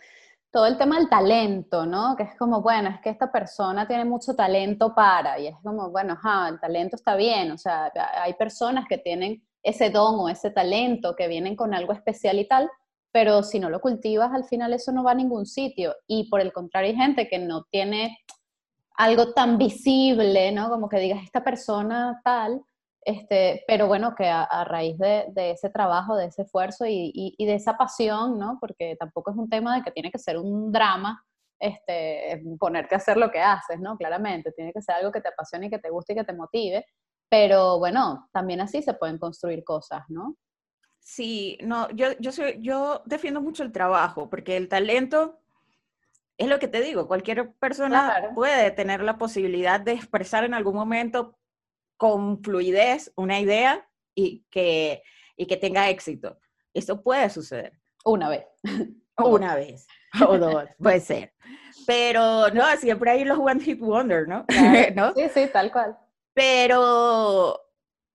todo 0.51 0.67
el 0.67 0.77
tema 0.77 0.97
del 0.97 1.09
talento, 1.09 1.85
¿no? 1.85 2.15
Que 2.15 2.23
es 2.23 2.35
como, 2.37 2.61
bueno, 2.61 2.89
es 2.89 3.01
que 3.01 3.09
esta 3.09 3.29
persona 3.29 3.87
tiene 3.87 4.05
mucho 4.05 4.35
talento 4.35 4.95
para, 4.95 5.37
y 5.37 5.47
es 5.47 5.55
como, 5.61 5.89
bueno, 5.89 6.13
ajá, 6.13 6.47
el 6.47 6.59
talento 6.59 6.95
está 6.95 7.15
bien, 7.15 7.51
o 7.51 7.57
sea, 7.57 7.91
hay 8.21 8.33
personas 8.35 8.85
que 8.87 8.97
tienen 8.97 9.43
ese 9.63 9.89
don 9.89 10.15
o 10.19 10.29
ese 10.29 10.51
talento, 10.51 11.15
que 11.15 11.27
vienen 11.27 11.55
con 11.55 11.73
algo 11.73 11.91
especial 11.91 12.39
y 12.39 12.47
tal, 12.47 12.69
pero 13.11 13.43
si 13.43 13.59
no 13.59 13.69
lo 13.69 13.81
cultivas, 13.81 14.31
al 14.33 14.45
final 14.45 14.73
eso 14.73 14.91
no 14.91 15.03
va 15.03 15.11
a 15.11 15.15
ningún 15.15 15.45
sitio. 15.45 15.95
Y 16.05 16.29
por 16.29 16.39
el 16.39 16.53
contrario, 16.53 16.91
hay 16.91 16.97
gente 16.97 17.27
que 17.27 17.39
no 17.39 17.63
tiene 17.71 18.17
algo 18.97 19.33
tan 19.33 19.57
visible, 19.57 20.51
¿no? 20.51 20.69
Como 20.69 20.89
que 20.89 20.99
digas, 20.99 21.23
esta 21.23 21.43
persona 21.43 22.21
tal, 22.23 22.63
este, 23.05 23.63
pero 23.67 23.87
bueno, 23.87 24.15
que 24.15 24.27
a, 24.27 24.63
raíz 24.65 24.97
de, 24.97 25.31
ese 25.35 25.69
trabajo, 25.69 26.15
de 26.15 26.25
ese 26.25 26.41
esfuerzo 26.41 26.85
y, 26.87 27.35
de 27.37 27.53
esa 27.53 27.77
pasión, 27.77 28.39
¿no? 28.39 28.57
Porque 28.59 28.95
tampoco 28.99 29.31
es 29.31 29.37
un 29.37 29.47
tema 29.47 29.75
de 29.75 29.83
que 29.83 29.91
tiene 29.91 30.11
que 30.11 30.17
ser 30.17 30.37
un 30.37 30.71
drama, 30.71 31.23
este, 31.59 32.43
ponerte 32.59 32.95
a 32.95 32.97
hacer 32.97 33.17
lo 33.17 33.29
que 33.31 33.39
haces, 33.39 33.79
¿no? 33.79 33.95
Claramente, 33.95 34.51
tiene 34.51 34.73
que 34.73 34.81
ser 34.81 34.95
algo 34.95 35.11
que 35.11 35.21
te 35.21 35.29
apasione 35.29 35.67
y 35.67 35.69
que 35.69 35.79
te 35.79 35.91
guste 35.91 36.13
y 36.13 36.15
que 36.15 36.23
te 36.23 36.33
motive, 36.33 36.85
pero 37.29 37.77
bueno, 37.77 38.27
también 38.33 38.61
así 38.61 38.81
se 38.81 38.95
pueden 38.95 39.19
construir 39.19 39.63
cosas, 39.63 40.03
¿no? 40.09 40.35
Sí, 40.99 41.59
no, 41.61 41.87
yo, 41.91 42.13
yo, 42.19 42.31
soy, 42.31 42.57
yo 42.61 43.03
defiendo 43.05 43.39
mucho 43.39 43.61
el 43.61 43.71
trabajo, 43.71 44.31
porque 44.31 44.57
el 44.57 44.67
talento 44.67 45.39
es 46.37 46.47
lo 46.47 46.59
que 46.59 46.67
te 46.67 46.81
digo, 46.81 47.07
cualquier 47.07 47.53
persona 47.53 48.31
puede 48.35 48.71
tener 48.71 49.01
la 49.01 49.17
posibilidad 49.17 49.79
de 49.79 49.93
expresar 49.93 50.43
en 50.43 50.53
algún 50.53 50.75
momento 50.75 51.37
con 51.97 52.43
fluidez 52.43 53.11
una 53.15 53.39
idea 53.39 53.87
y 54.13 54.45
que, 54.49 55.01
y 55.37 55.45
que 55.45 55.57
tenga 55.57 55.89
éxito. 55.89 56.37
Esto 56.73 57.01
puede 57.01 57.29
suceder. 57.29 57.79
Una 58.03 58.29
vez. 58.29 58.45
Una 59.17 59.55
vez. 59.55 59.87
O 60.29 60.37
dos, 60.37 60.63
puede 60.79 61.01
ser. 61.01 61.33
Pero 61.85 62.49
no, 62.51 62.63
siempre 62.77 63.11
hay 63.11 63.25
los 63.25 63.37
One 63.37 63.59
Hit 63.59 63.79
Wonder, 63.79 64.25
¿no? 64.29 64.45
¿no? 64.95 65.13
Sí, 65.13 65.23
sí, 65.33 65.49
tal 65.51 65.73
cual. 65.73 65.97
Pero, 66.33 67.59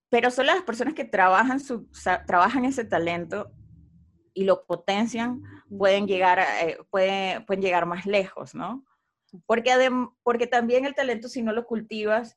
pero 0.09 0.31
son 0.31 0.47
las 0.47 0.63
personas 0.63 0.95
que 0.95 1.05
trabajan, 1.05 1.61
su, 1.61 1.91
trabajan 2.27 2.65
ese 2.65 2.87
talento 2.87 3.53
y 4.33 4.45
lo 4.45 4.65
potencian, 4.65 5.43
pueden 5.77 6.07
llegar, 6.07 6.41
eh, 6.63 6.79
pueden, 6.91 7.45
pueden 7.47 7.63
llegar 7.63 7.87
más 7.87 8.07
lejos, 8.07 8.55
¿no? 8.55 8.85
Porque, 9.47 9.73
porque 10.23 10.47
también 10.47 10.85
el 10.85 10.95
talento, 10.95 11.29
si 11.29 11.43
no 11.43 11.53
lo 11.53 11.67
cultivas, 11.67 12.37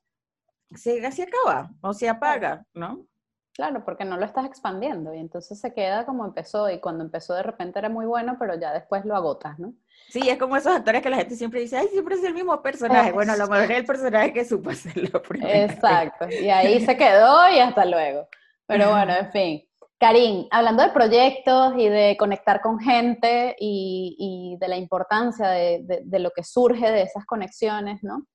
se, 0.74 1.10
se 1.12 1.22
acaba 1.22 1.70
o 1.80 1.92
se 1.92 2.08
apaga, 2.08 2.64
¿no? 2.72 3.06
Claro, 3.54 3.84
porque 3.84 4.04
no 4.04 4.16
lo 4.16 4.24
estás 4.24 4.46
expandiendo 4.46 5.14
y 5.14 5.20
entonces 5.20 5.60
se 5.60 5.72
queda 5.72 6.04
como 6.04 6.24
empezó 6.24 6.68
y 6.70 6.80
cuando 6.80 7.04
empezó 7.04 7.34
de 7.34 7.44
repente 7.44 7.78
era 7.78 7.88
muy 7.88 8.04
bueno, 8.04 8.36
pero 8.36 8.58
ya 8.58 8.72
después 8.72 9.04
lo 9.04 9.14
agotas, 9.14 9.60
¿no? 9.60 9.74
Sí, 10.08 10.28
es 10.28 10.38
como 10.38 10.56
esos 10.56 10.74
actores 10.74 11.02
que 11.02 11.10
la 11.10 11.18
gente 11.18 11.36
siempre 11.36 11.60
dice, 11.60 11.76
ay, 11.76 11.86
siempre 11.86 12.16
es 12.16 12.24
el 12.24 12.34
mismo 12.34 12.60
personaje. 12.60 13.12
Bueno, 13.12 13.32
a 13.32 13.36
lo 13.36 13.46
mejor 13.46 13.70
es 13.70 13.78
el 13.78 13.86
personaje 13.86 14.32
que 14.32 14.44
supo 14.44 14.70
hacerlo 14.70 15.22
primero. 15.22 15.72
Exacto, 15.72 16.26
y 16.28 16.50
ahí 16.50 16.80
se 16.84 16.96
quedó 16.96 17.48
y 17.48 17.60
hasta 17.60 17.84
luego. 17.84 18.28
Pero 18.66 18.90
bueno, 18.90 19.14
en 19.14 19.30
fin. 19.30 19.68
Karim, 20.04 20.46
hablando 20.50 20.82
de 20.82 20.90
proyectos 20.90 21.72
y 21.78 21.88
de 21.88 22.14
conectar 22.18 22.60
con 22.60 22.78
gente 22.78 23.56
y, 23.58 24.54
de 24.60 24.68
la 24.68 24.76
importancia 24.76 25.48
de, 25.48 26.18
lo 26.18 26.30
que 26.30 26.44
surge 26.44 26.92
de 26.92 27.00
esas 27.00 27.24
conexiones, 27.24 28.00
¿no? 28.02 28.26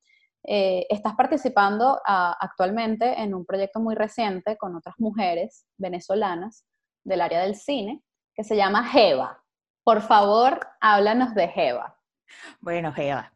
Eh, 0.47 0.88
estás 0.89 1.13
participando 1.13 2.01
actualmente 2.03 3.21
en 3.21 3.36
un 3.36 3.45
proyecto 3.45 3.79
muy 3.79 3.93
reciente 3.93 4.58
con 4.58 4.75
otras 4.75 4.95
mujeres 4.97 5.67
venezolanas 5.77 6.65
del 7.03 7.21
área 7.21 7.41
del 7.41 7.53
cine 7.53 8.01
que 8.34 8.43
se 8.43 8.55
llama 8.55 8.84
Jeva. 8.86 9.43
Por 9.84 10.01
favor, 10.01 10.60
háblanos 10.82 11.36
de 11.36 11.49
Jeva. 11.49 11.95
Bueno. 12.62 12.91
Jeva, 12.93 13.32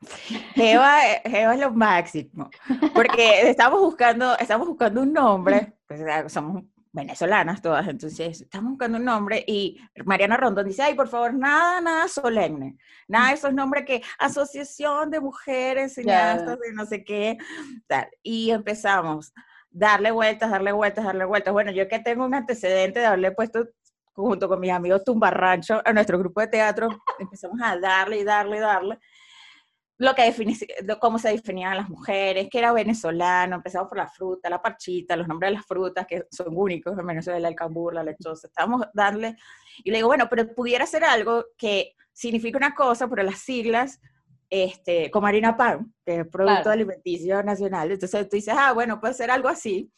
Jeva 0.55 1.53
es 1.53 1.59
lo 1.59 1.71
máximo, 1.71 2.49
porque 2.95 3.47
estamos 3.47 3.79
buscando, 3.79 4.35
estamos 4.39 4.67
buscando 4.67 5.01
un 5.01 5.13
nombre, 5.13 5.73
pues, 5.85 6.01
somos 6.33 6.63
venezolanas 6.93 7.61
todas, 7.61 7.87
entonces 7.87 8.41
estamos 8.41 8.71
buscando 8.71 8.99
un 8.99 9.05
nombre 9.05 9.43
y 9.47 9.79
Mariana 10.05 10.37
Rondón 10.37 10.67
dice, 10.67 10.83
ay, 10.83 10.93
por 10.93 11.07
favor, 11.07 11.33
nada, 11.33 11.81
nada 11.81 12.07
solemne, 12.07 12.77
nada 13.07 13.29
de 13.29 13.33
esos 13.33 13.53
nombres 13.53 13.83
que 13.83 14.01
Asociación 14.19 15.09
de 15.09 15.19
Mujeres 15.19 15.95
Cineastas 15.95 16.59
de 16.59 16.71
no 16.73 16.85
sé 16.85 17.03
qué, 17.03 17.37
tal. 17.87 18.07
Y 18.21 18.51
empezamos, 18.51 19.33
darle 19.71 20.11
vueltas, 20.11 20.51
darle 20.51 20.71
vueltas, 20.71 21.03
darle 21.03 21.25
vueltas. 21.25 21.51
Bueno, 21.51 21.71
yo 21.71 21.87
que 21.87 21.97
tengo 21.97 22.25
un 22.25 22.35
antecedente 22.35 22.99
de 22.99 23.07
haberle 23.07 23.31
puesto 23.31 23.67
junto 24.13 24.47
con 24.47 24.59
mis 24.59 24.71
amigos 24.71 25.03
Tumbarrancho 25.03 25.81
a 25.83 25.91
nuestro 25.93 26.19
grupo 26.19 26.41
de 26.41 26.47
teatro, 26.47 26.89
empezamos 27.17 27.59
a 27.63 27.75
darle 27.77 28.19
y 28.19 28.23
darle 28.23 28.57
y 28.57 28.59
darle 28.59 28.99
lo 30.03 30.13
que 30.15 30.23
define, 30.23 30.57
cómo 30.99 31.17
se 31.17 31.29
definían 31.29 31.77
las 31.77 31.89
mujeres, 31.89 32.49
que 32.51 32.59
era 32.59 32.73
venezolano, 32.73 33.55
empezamos 33.55 33.87
por 33.87 33.97
la 33.97 34.07
fruta, 34.07 34.49
la 34.49 34.61
parchita, 34.61 35.15
los 35.15 35.29
nombres 35.29 35.51
de 35.51 35.55
las 35.55 35.65
frutas 35.65 36.05
que 36.05 36.25
son 36.29 36.47
únicos 36.49 36.97
en 36.97 37.07
Venezuela, 37.07 37.47
el 37.47 37.55
cambur, 37.55 37.93
la 37.93 38.03
lechosa, 38.03 38.47
estábamos 38.47 38.85
dándole, 38.93 39.37
y 39.81 39.91
le 39.91 39.97
digo, 39.97 40.09
bueno, 40.09 40.27
pero 40.29 40.53
pudiera 40.53 40.85
ser 40.85 41.05
algo 41.05 41.45
que 41.57 41.95
significa 42.11 42.57
una 42.57 42.75
cosa, 42.75 43.07
pero 43.07 43.23
las 43.23 43.39
siglas, 43.39 44.01
este, 44.49 45.09
como 45.09 45.27
harina 45.27 45.55
pan, 45.55 45.93
que 46.05 46.19
es 46.19 46.27
Producto 46.27 46.69
Alimenticio 46.69 47.41
Nacional, 47.41 47.91
entonces 47.91 48.27
tú 48.27 48.35
dices, 48.35 48.53
ah, 48.57 48.73
bueno, 48.73 48.99
puede 48.99 49.13
ser 49.13 49.31
algo 49.31 49.47
así, 49.47 49.89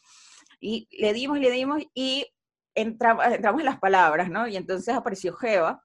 y 0.60 0.88
le 0.92 1.12
dimos, 1.14 1.40
le 1.40 1.50
dimos, 1.50 1.82
y 1.94 2.26
entramos, 2.76 3.26
entramos 3.26 3.60
en 3.60 3.66
las 3.66 3.80
palabras, 3.80 4.30
¿no? 4.30 4.46
Y 4.46 4.56
entonces 4.56 4.94
apareció 4.94 5.34
Jeva, 5.34 5.82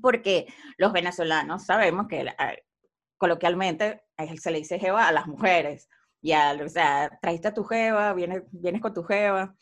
porque 0.00 0.46
los 0.76 0.92
venezolanos 0.92 1.64
sabemos 1.64 2.06
que 2.06 2.24
coloquialmente 3.22 4.02
se 4.36 4.50
le 4.50 4.58
dice 4.58 4.80
jeva 4.80 5.06
a 5.06 5.12
las 5.12 5.28
mujeres. 5.28 5.88
Y 6.20 6.32
o 6.32 6.68
sea, 6.68 7.08
trajiste 7.20 7.48
a 7.48 7.54
tu 7.54 7.62
jeva, 7.62 8.12
vienes, 8.14 8.42
vienes 8.50 8.82
con 8.82 8.92
tu 8.92 9.04
jeva. 9.04 9.54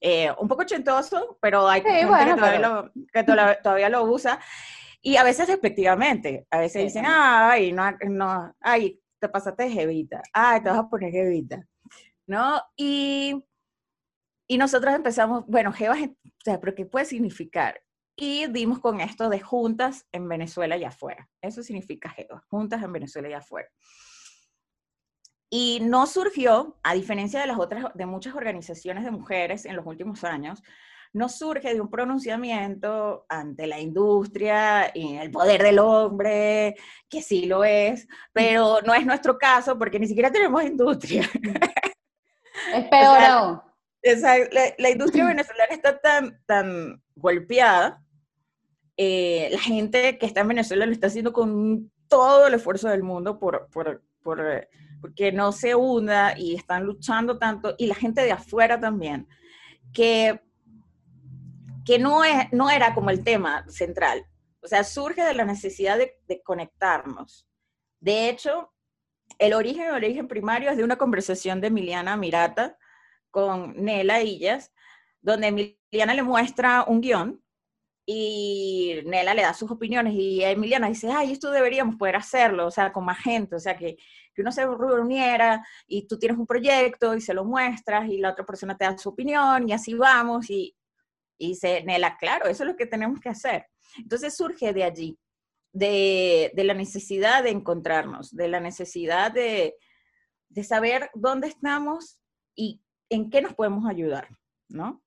Eh, 0.00 0.32
un 0.40 0.48
poco 0.48 0.64
chentoso, 0.64 1.38
pero 1.40 1.68
hay 1.68 1.80
gente 1.80 2.00
que, 3.12 3.22
todavía, 3.22 3.88
lo, 3.88 4.04
usa. 4.04 4.40
Y 5.00 5.16
a 5.16 5.22
veces 5.22 5.48
efectivamente, 5.48 6.44
a 6.50 6.58
veces 6.58 6.82
dicen, 6.82 7.04
ay, 7.06 7.70
no, 7.70 7.84
no, 8.08 8.52
ay, 8.60 9.00
te 9.20 9.28
pasaste 9.28 9.70
jevita, 9.70 10.20
ay, 10.32 10.60
te 10.60 10.70
vas 10.70 10.80
a 10.80 10.88
poner 10.88 11.12
jevita, 11.12 11.64
¿no? 12.26 12.60
Y, 12.76 13.44
y 14.48 14.58
nosotros 14.58 14.92
empezamos, 14.92 15.44
bueno, 15.46 15.72
jeva, 15.72 15.94
o 15.94 16.44
sea, 16.44 16.58
pero 16.60 16.74
¿qué 16.74 16.84
puede 16.84 17.04
significar? 17.04 17.80
Y 18.16 18.46
dimos 18.46 18.78
con 18.78 19.00
esto 19.00 19.28
de 19.28 19.40
juntas 19.40 20.06
en 20.12 20.28
Venezuela 20.28 20.76
y 20.76 20.84
afuera. 20.84 21.28
Eso 21.40 21.62
significa 21.62 22.10
GEDO, 22.10 22.42
juntas 22.48 22.82
en 22.82 22.92
Venezuela 22.92 23.28
y 23.28 23.32
afuera. 23.32 23.68
Y 25.50 25.80
no 25.82 26.06
surgió, 26.06 26.78
a 26.82 26.94
diferencia 26.94 27.40
de 27.40 27.46
las 27.46 27.58
otras, 27.58 27.86
de 27.94 28.06
muchas 28.06 28.34
organizaciones 28.34 29.04
de 29.04 29.10
mujeres 29.10 29.64
en 29.64 29.76
los 29.76 29.86
últimos 29.86 30.24
años, 30.24 30.62
no 31.12 31.28
surge 31.28 31.72
de 31.72 31.80
un 31.80 31.88
pronunciamiento 31.88 33.24
ante 33.28 33.68
la 33.68 33.78
industria 33.78 34.90
y 34.92 35.16
el 35.16 35.30
poder 35.30 35.62
del 35.62 35.78
hombre, 35.78 36.74
que 37.08 37.22
sí 37.22 37.46
lo 37.46 37.64
es, 37.64 38.08
pero 38.32 38.80
no 38.84 38.94
es 38.94 39.06
nuestro 39.06 39.38
caso 39.38 39.78
porque 39.78 40.00
ni 40.00 40.08
siquiera 40.08 40.30
tenemos 40.30 40.62
industria. 40.62 41.28
Es 42.72 42.84
peor 42.88 43.18
aún. 43.18 43.60
la, 44.02 44.74
la, 44.78 44.90
industria 44.90 45.24
venezolana 45.26 45.74
está 45.74 45.98
tan, 46.00 46.40
tan 46.46 47.02
golpeada 47.16 48.03
eh, 48.96 49.48
la 49.52 49.58
gente 49.58 50.18
que 50.18 50.26
está 50.26 50.40
en 50.40 50.48
Venezuela 50.48 50.86
lo 50.86 50.92
está 50.92 51.08
haciendo 51.08 51.32
con 51.32 51.90
todo 52.08 52.46
el 52.46 52.54
esfuerzo 52.54 52.88
del 52.88 53.02
mundo 53.02 53.38
por, 53.38 53.68
por, 53.70 54.00
eh, 54.40 54.68
porque 55.00 55.32
no 55.32 55.52
se 55.52 55.74
hunda 55.74 56.38
y 56.38 56.54
están 56.54 56.84
luchando 56.84 57.38
tanto, 57.38 57.74
y 57.78 57.86
la 57.86 57.94
gente 57.94 58.22
de 58.22 58.32
afuera 58.32 58.80
también, 58.80 59.28
que, 59.92 60.40
que 61.84 61.98
no, 61.98 62.24
es, 62.24 62.52
no 62.52 62.70
era 62.70 62.94
como 62.94 63.10
el 63.10 63.22
tema 63.22 63.64
central. 63.68 64.24
O 64.62 64.66
sea, 64.66 64.82
surge 64.82 65.22
de 65.22 65.34
la 65.34 65.44
necesidad 65.44 65.98
de, 65.98 66.18
de 66.26 66.42
conectarnos. 66.42 67.46
De 68.00 68.28
hecho, 68.28 68.72
el 69.38 69.52
origen, 69.52 69.88
el 69.88 69.94
origen 69.94 70.28
primario 70.28 70.70
es 70.70 70.76
de 70.76 70.84
una 70.84 70.96
conversación 70.96 71.60
de 71.60 71.66
Emiliana 71.66 72.16
Mirata 72.16 72.78
con 73.30 73.74
Nela 73.76 74.22
Illas, 74.22 74.72
donde 75.20 75.48
Emiliana 75.48 76.14
le 76.14 76.22
muestra 76.22 76.84
un 76.86 77.00
guion 77.00 77.43
y 78.06 79.00
Nela 79.06 79.32
le 79.34 79.42
da 79.42 79.54
sus 79.54 79.70
opiniones 79.70 80.14
y 80.14 80.42
Emiliana 80.42 80.88
dice, 80.88 81.10
ay, 81.10 81.32
esto 81.32 81.50
deberíamos 81.50 81.96
poder 81.96 82.16
hacerlo, 82.16 82.66
o 82.66 82.70
sea, 82.70 82.92
con 82.92 83.04
más 83.04 83.18
gente, 83.18 83.56
o 83.56 83.60
sea, 83.60 83.76
que, 83.76 83.96
que 84.34 84.42
uno 84.42 84.52
se 84.52 84.66
reuniera 84.66 85.66
y 85.86 86.06
tú 86.06 86.18
tienes 86.18 86.38
un 86.38 86.46
proyecto 86.46 87.14
y 87.14 87.20
se 87.20 87.32
lo 87.32 87.44
muestras 87.44 88.08
y 88.08 88.18
la 88.18 88.30
otra 88.30 88.44
persona 88.44 88.76
te 88.76 88.84
da 88.84 88.98
su 88.98 89.08
opinión 89.08 89.68
y 89.68 89.72
así 89.72 89.94
vamos 89.94 90.50
y, 90.50 90.76
y 91.38 91.48
dice, 91.48 91.82
Nela, 91.84 92.16
claro, 92.18 92.46
eso 92.46 92.62
es 92.64 92.68
lo 92.68 92.76
que 92.76 92.86
tenemos 92.86 93.20
que 93.20 93.30
hacer. 93.30 93.66
Entonces 93.96 94.36
surge 94.36 94.72
de 94.72 94.84
allí. 94.84 95.18
de, 95.72 96.52
la 96.54 96.74
necesidad 96.74 97.42
de 97.42 97.50
encontrarnos, 97.50 98.34
de 98.34 98.48
la 98.48 98.60
necesidad 98.60 99.32
de, 99.32 99.74
saber 100.62 101.10
dónde 101.14 101.48
estamos 101.48 102.20
y 102.54 102.80
en 103.10 103.28
qué 103.28 103.42
nos 103.42 103.54
podemos 103.54 103.88
ayudar, 103.88 104.28
¿no? 104.68 105.02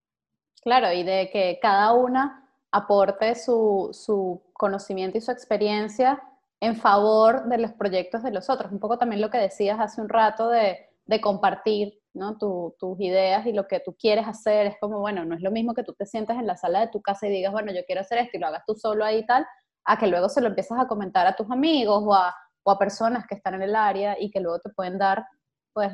Claro, 0.62 0.92
y 0.92 1.04
de 1.04 1.30
que 1.32 1.58
cada 1.62 1.94
una 1.94 2.47
aporte 2.72 3.36
su, 3.36 3.90
su 3.94 4.42
conocimiento 4.54 5.18
y 5.18 5.22
su 5.22 5.32
experiencia 5.32 6.22
en 6.60 6.76
favor 6.76 7.48
de 7.48 7.58
los 7.58 7.72
proyectos 7.74 8.24
de 8.24 8.32
los 8.32 8.50
otros. 8.50 8.72
Un 8.72 8.80
poco 8.80 8.98
también 8.98 9.22
lo 9.22 9.30
que 9.30 9.38
decías 9.38 9.80
hace 9.80 10.02
un 10.02 10.10
rato 10.10 10.50
de, 10.50 10.84
compartir 11.22 12.02
¿no? 12.14 12.38
tus 12.38 13.00
ideas 13.00 13.46
y 13.46 13.54
lo 13.54 13.68
que 13.68 13.80
tú 13.80 13.96
quieres 13.98 14.28
hacer. 14.28 14.68
Es 14.68 14.76
como, 14.80 15.00
bueno, 15.00 15.24
no 15.24 15.36
es 15.36 15.42
lo 15.42 15.52
mismo 15.52 15.74
que 15.74 15.84
tú 15.84 15.94
te 15.94 16.06
sientas 16.06 16.38
en 16.38 16.48
la 16.48 16.58
sala 16.58 16.82
de 16.82 16.88
tu 16.88 17.02
casa 17.02 17.28
y 17.28 17.32
digas, 17.32 17.52
bueno, 17.52 17.72
yo 17.72 17.82
quiero 17.86 18.02
hacer 18.02 18.18
esto 18.18 18.38
y 18.38 18.40
lo 18.40 18.48
hagas 18.48 18.64
tú 18.66 18.76
solo 18.76 19.06
ahí 19.06 19.20
y 19.20 19.26
tal, 19.26 19.46
a 19.86 19.98
que 19.98 20.08
luego 20.08 20.28
se 20.28 20.42
lo 20.42 20.48
empiezas 20.48 20.80
a 20.80 20.88
comentar 20.88 21.26
a 21.28 21.36
tus 21.36 21.50
amigos 21.50 22.04
o 22.06 22.14
a, 22.14 22.36
o 22.64 22.72
a 22.72 22.80
personas 22.80 23.26
que 23.28 23.36
están 23.36 23.54
en 23.54 23.62
el 23.62 23.76
área 23.76 24.18
y 24.20 24.30
que 24.32 24.42
luego 24.42 24.60
te 24.60 24.70
pueden 24.72 24.98
dar, 24.98 25.26
pues, 25.74 25.94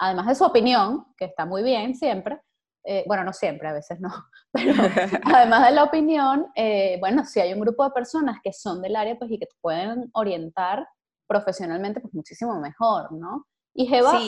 además 0.00 0.26
de 0.26 0.34
su 0.34 0.44
opinión, 0.44 1.06
que 1.16 1.26
está 1.26 1.44
muy 1.44 1.62
bien 1.62 1.94
siempre, 1.94 2.40
eh, 2.84 3.04
bueno, 3.06 3.22
no 3.22 3.32
siempre, 3.32 3.68
a 3.68 3.72
veces 3.72 4.00
no, 4.00 4.10
pero 4.52 4.74
además 5.24 5.66
de 5.66 5.72
la 5.72 5.84
opinión, 5.84 6.48
eh, 6.54 6.96
bueno, 7.00 7.24
si 7.24 7.40
hay 7.40 7.52
un 7.52 7.60
grupo 7.60 7.84
de 7.84 7.90
personas 7.90 8.38
que 8.42 8.52
son 8.52 8.82
del 8.82 8.96
área, 8.96 9.16
pues 9.16 9.30
y 9.30 9.38
que 9.38 9.46
te 9.46 9.54
pueden 9.60 10.10
orientar 10.14 10.86
profesionalmente, 11.26 12.00
pues 12.00 12.12
muchísimo 12.12 12.58
mejor, 12.60 13.12
¿no? 13.12 13.46
Y 13.74 13.86
Jeva, 13.86 14.20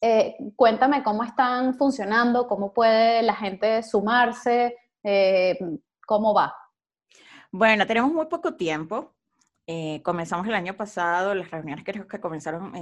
eh, 0.00 0.36
cuéntame 0.54 1.02
cómo 1.02 1.24
están 1.24 1.74
funcionando, 1.74 2.46
cómo 2.46 2.72
puede 2.72 3.22
la 3.22 3.34
gente 3.34 3.82
sumarse, 3.82 4.76
cómo 6.06 6.34
va. 6.34 6.54
Bueno, 7.50 7.84
tenemos 7.86 8.12
muy 8.12 8.26
poco 8.26 8.54
tiempo. 8.54 9.16
comenzamos 10.04 10.46
el 10.46 10.54
año 10.54 10.76
pasado, 10.76 11.34
las 11.34 11.50
reuniones 11.50 11.84
creo 11.84 12.06
que 12.06 12.20
comenzaron 12.20 12.72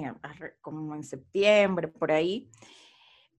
como 0.61 0.95
en 0.95 1.05
septiembre, 1.05 1.89
por 1.89 2.13
ahí 2.13 2.51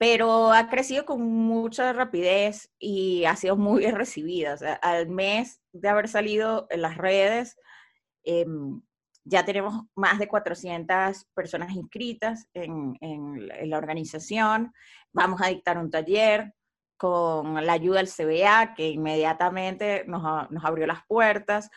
pero 0.04 0.52
ha 0.52 0.68
crecido 0.68 1.06
con 1.06 1.22
mucha 1.22 1.94
rapidez 1.94 2.70
y 2.78 3.24
ha 3.24 3.38
sido 3.38 3.56
muy 3.56 3.80
bien 3.80 3.96
recibida. 3.96 4.58
al 4.82 5.08
mes 5.08 5.62
de 5.72 5.88
haber 5.88 6.10
salido 6.10 6.68
en 6.72 6.82
las 6.82 6.98
redes, 6.98 7.58
em, 8.26 8.82
ya 9.24 9.46
tenemos 9.46 9.86
más 9.96 10.20
de 10.20 10.28
400 10.28 11.26
personas 11.34 11.72
inscritas 11.74 12.50
en, 12.54 12.98
la 13.70 13.78
organización. 13.78 14.74
Vamos 15.14 15.40
a 15.42 15.48
dictar 15.48 15.78
un 15.78 15.90
taller 15.90 16.54
con 16.98 17.66
la 17.66 17.72
ayuda 17.72 18.00
del 18.00 18.10
CBA, 18.10 18.74
que 18.76 18.90
inmediatamente 18.90 20.04
nos, 20.06 20.22
abrió 20.66 20.86
las 20.86 21.06
puertas. 21.08 21.70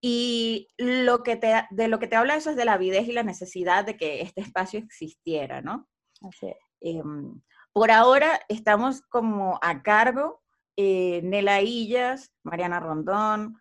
Y 0.00 0.68
lo 0.78 1.22
que 1.22 1.36
te, 1.36 1.66
de 1.70 1.88
lo 1.88 1.98
que 1.98 2.06
te 2.06 2.16
habla 2.16 2.36
eso 2.36 2.48
es 2.48 2.56
de 2.56 2.64
la 2.64 2.72
avidez 2.74 3.06
y 3.06 3.12
la 3.12 3.22
necesidad 3.22 3.84
de 3.84 3.98
que 3.98 4.22
este 4.22 4.40
espacio 4.40 4.78
existiera, 4.80 5.60
¿no? 5.60 5.86
Así. 6.22 6.54
Em, 6.84 7.40
por 7.72 7.90
ahora 7.90 8.40
estamos 8.46 9.00
como 9.00 9.58
a 9.62 9.82
cargo 9.82 10.42
eh, 10.76 11.22
Nela 11.24 11.62
Illas, 11.62 12.30
Mariana 12.42 12.78
Rondón, 12.78 13.56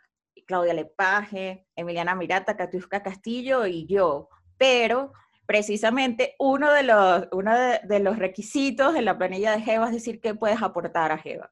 Claudia 0.45 0.73
Lepage, 0.73 1.65
Emiliana 1.73 2.15
Mirata, 2.15 2.57
Catiusca 2.57 3.01
Castillo 3.01 3.65
y 3.65 3.85
yo. 3.87 4.27
Pero 4.57 5.13
precisamente 5.45 6.35
uno 6.37 6.71
de 6.73 6.83
los, 6.83 7.27
uno 7.31 7.53
de, 7.57 7.99
los 8.01 8.19
requisitos 8.19 8.93
de 8.93 9.01
la 9.01 9.17
planilla 9.17 9.53
de 9.53 9.61
Jeva 9.61 9.87
es 9.87 9.93
decir 9.93 10.19
qué 10.19 10.35
puedes 10.35 10.61
aportar 10.61 11.13
a 11.13 11.17
Jeva. 11.17 11.49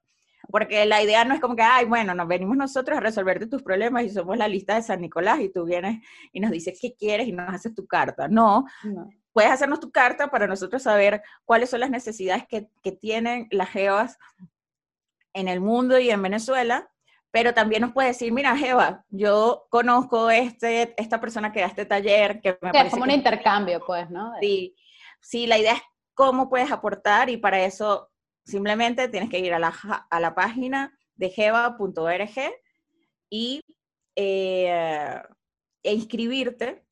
Porque 0.49 0.85
la 0.85 1.01
idea 1.01 1.23
no 1.23 1.33
es 1.33 1.39
como 1.39 1.55
que, 1.55 1.61
ay, 1.61 1.85
bueno, 1.85 2.13
nos 2.13 2.27
venimos 2.27 2.57
nosotros 2.57 2.97
a 2.97 3.01
resolverte 3.01 3.47
tus 3.47 3.63
problemas 3.63 4.03
y 4.03 4.09
somos 4.09 4.37
la 4.37 4.49
lista 4.49 4.75
de 4.75 4.81
San 4.81 4.99
Nicolás 4.99 5.39
y 5.39 5.49
tú 5.49 5.63
vienes 5.63 6.03
y 6.33 6.41
nos 6.41 6.51
dices 6.51 6.77
qué 6.81 6.95
quieres 6.97 7.27
y 7.27 7.31
nos 7.31 7.47
haces 7.47 7.73
tu 7.73 7.87
carta. 7.87 8.27
No, 8.27 8.65
no 8.83 9.09
puedes 9.33 9.51
hacernos 9.51 9.79
tu 9.79 9.91
carta 9.91 10.29
para 10.29 10.47
nosotros 10.47 10.83
saber 10.83 11.21
cuáles 11.45 11.69
son 11.69 11.79
las 11.79 11.89
necesidades 11.89 12.45
que, 12.47 12.69
tienen 12.99 13.47
las 13.51 13.69
geovas 13.69 14.17
en 15.33 15.47
el 15.47 15.61
mundo 15.61 15.97
y 15.97 16.09
en 16.09 16.21
Venezuela, 16.21 16.89
pero 17.31 17.53
también 17.53 17.81
nos 17.81 17.93
puedes 17.93 18.17
decir, 18.17 18.33
mira, 18.33 18.57
Jeva, 18.57 19.05
yo 19.09 19.67
conozco 19.69 20.29
este, 20.29 20.93
esta 21.01 21.21
persona 21.21 21.51
que 21.51 21.61
da 21.61 21.67
este 21.67 21.85
taller, 21.85 22.41
que 22.41 22.57
me 22.61 22.71
Es 22.73 22.91
como 22.91 23.03
un 23.03 23.11
intercambio, 23.11 23.81
pues, 23.85 24.09
¿no? 24.09 24.33
Sí, 24.41 24.75
sí, 25.21 25.47
la 25.47 25.57
idea 25.57 25.73
es 25.73 25.81
cómo 26.13 26.49
puedes 26.49 26.71
aportar 26.71 27.29
y 27.29 27.37
para 27.37 27.63
eso 27.63 28.11
simplemente 28.43 29.07
tienes 29.07 29.29
que 29.29 29.39
ir 29.39 29.53
a 29.53 29.59
la, 29.59 29.73
a 30.09 30.19
la 30.19 30.35
página 30.35 30.97
de 31.15 31.29
jeva.org 31.29 32.51
y 33.29 33.61
eh, 34.15 35.21
e 35.83 35.93
inscribirte 35.93 36.83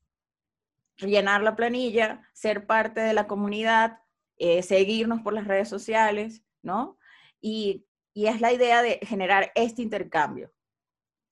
llenar 1.06 1.42
la 1.42 1.56
planilla, 1.56 2.22
ser 2.32 2.66
parte 2.66 3.00
de 3.00 3.14
la 3.14 3.26
comunidad, 3.26 3.98
eh, 4.36 4.62
seguirnos 4.62 5.20
por 5.22 5.32
las 5.32 5.46
redes 5.46 5.68
sociales, 5.68 6.42
¿no? 6.62 6.98
Y, 7.40 7.86
es 8.12 8.40
la 8.42 8.52
idea 8.52 8.82
de 8.82 8.98
generar 9.02 9.50
este 9.54 9.80
intercambio, 9.80 10.52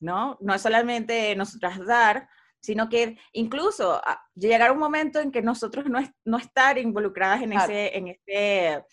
¿no? 0.00 0.38
No 0.40 0.54
es 0.54 0.62
solamente 0.62 1.37
nosotras 1.37 1.85
dar, 1.85 2.28
sino 2.61 2.88
que 2.88 3.18
incluso 3.33 4.00
ah, 4.07 4.24
llegar 4.35 4.72
un 4.72 4.78
momento 4.78 5.20
en 5.20 5.31
que 5.31 5.42
nosotros 5.42 5.85
no, 5.87 5.98
no 6.24 6.38
estar 6.38 6.78
involucradas 6.78 7.42
en, 7.42 7.52
ese, 7.52 7.94
en 7.94 8.09
este, 8.09 8.85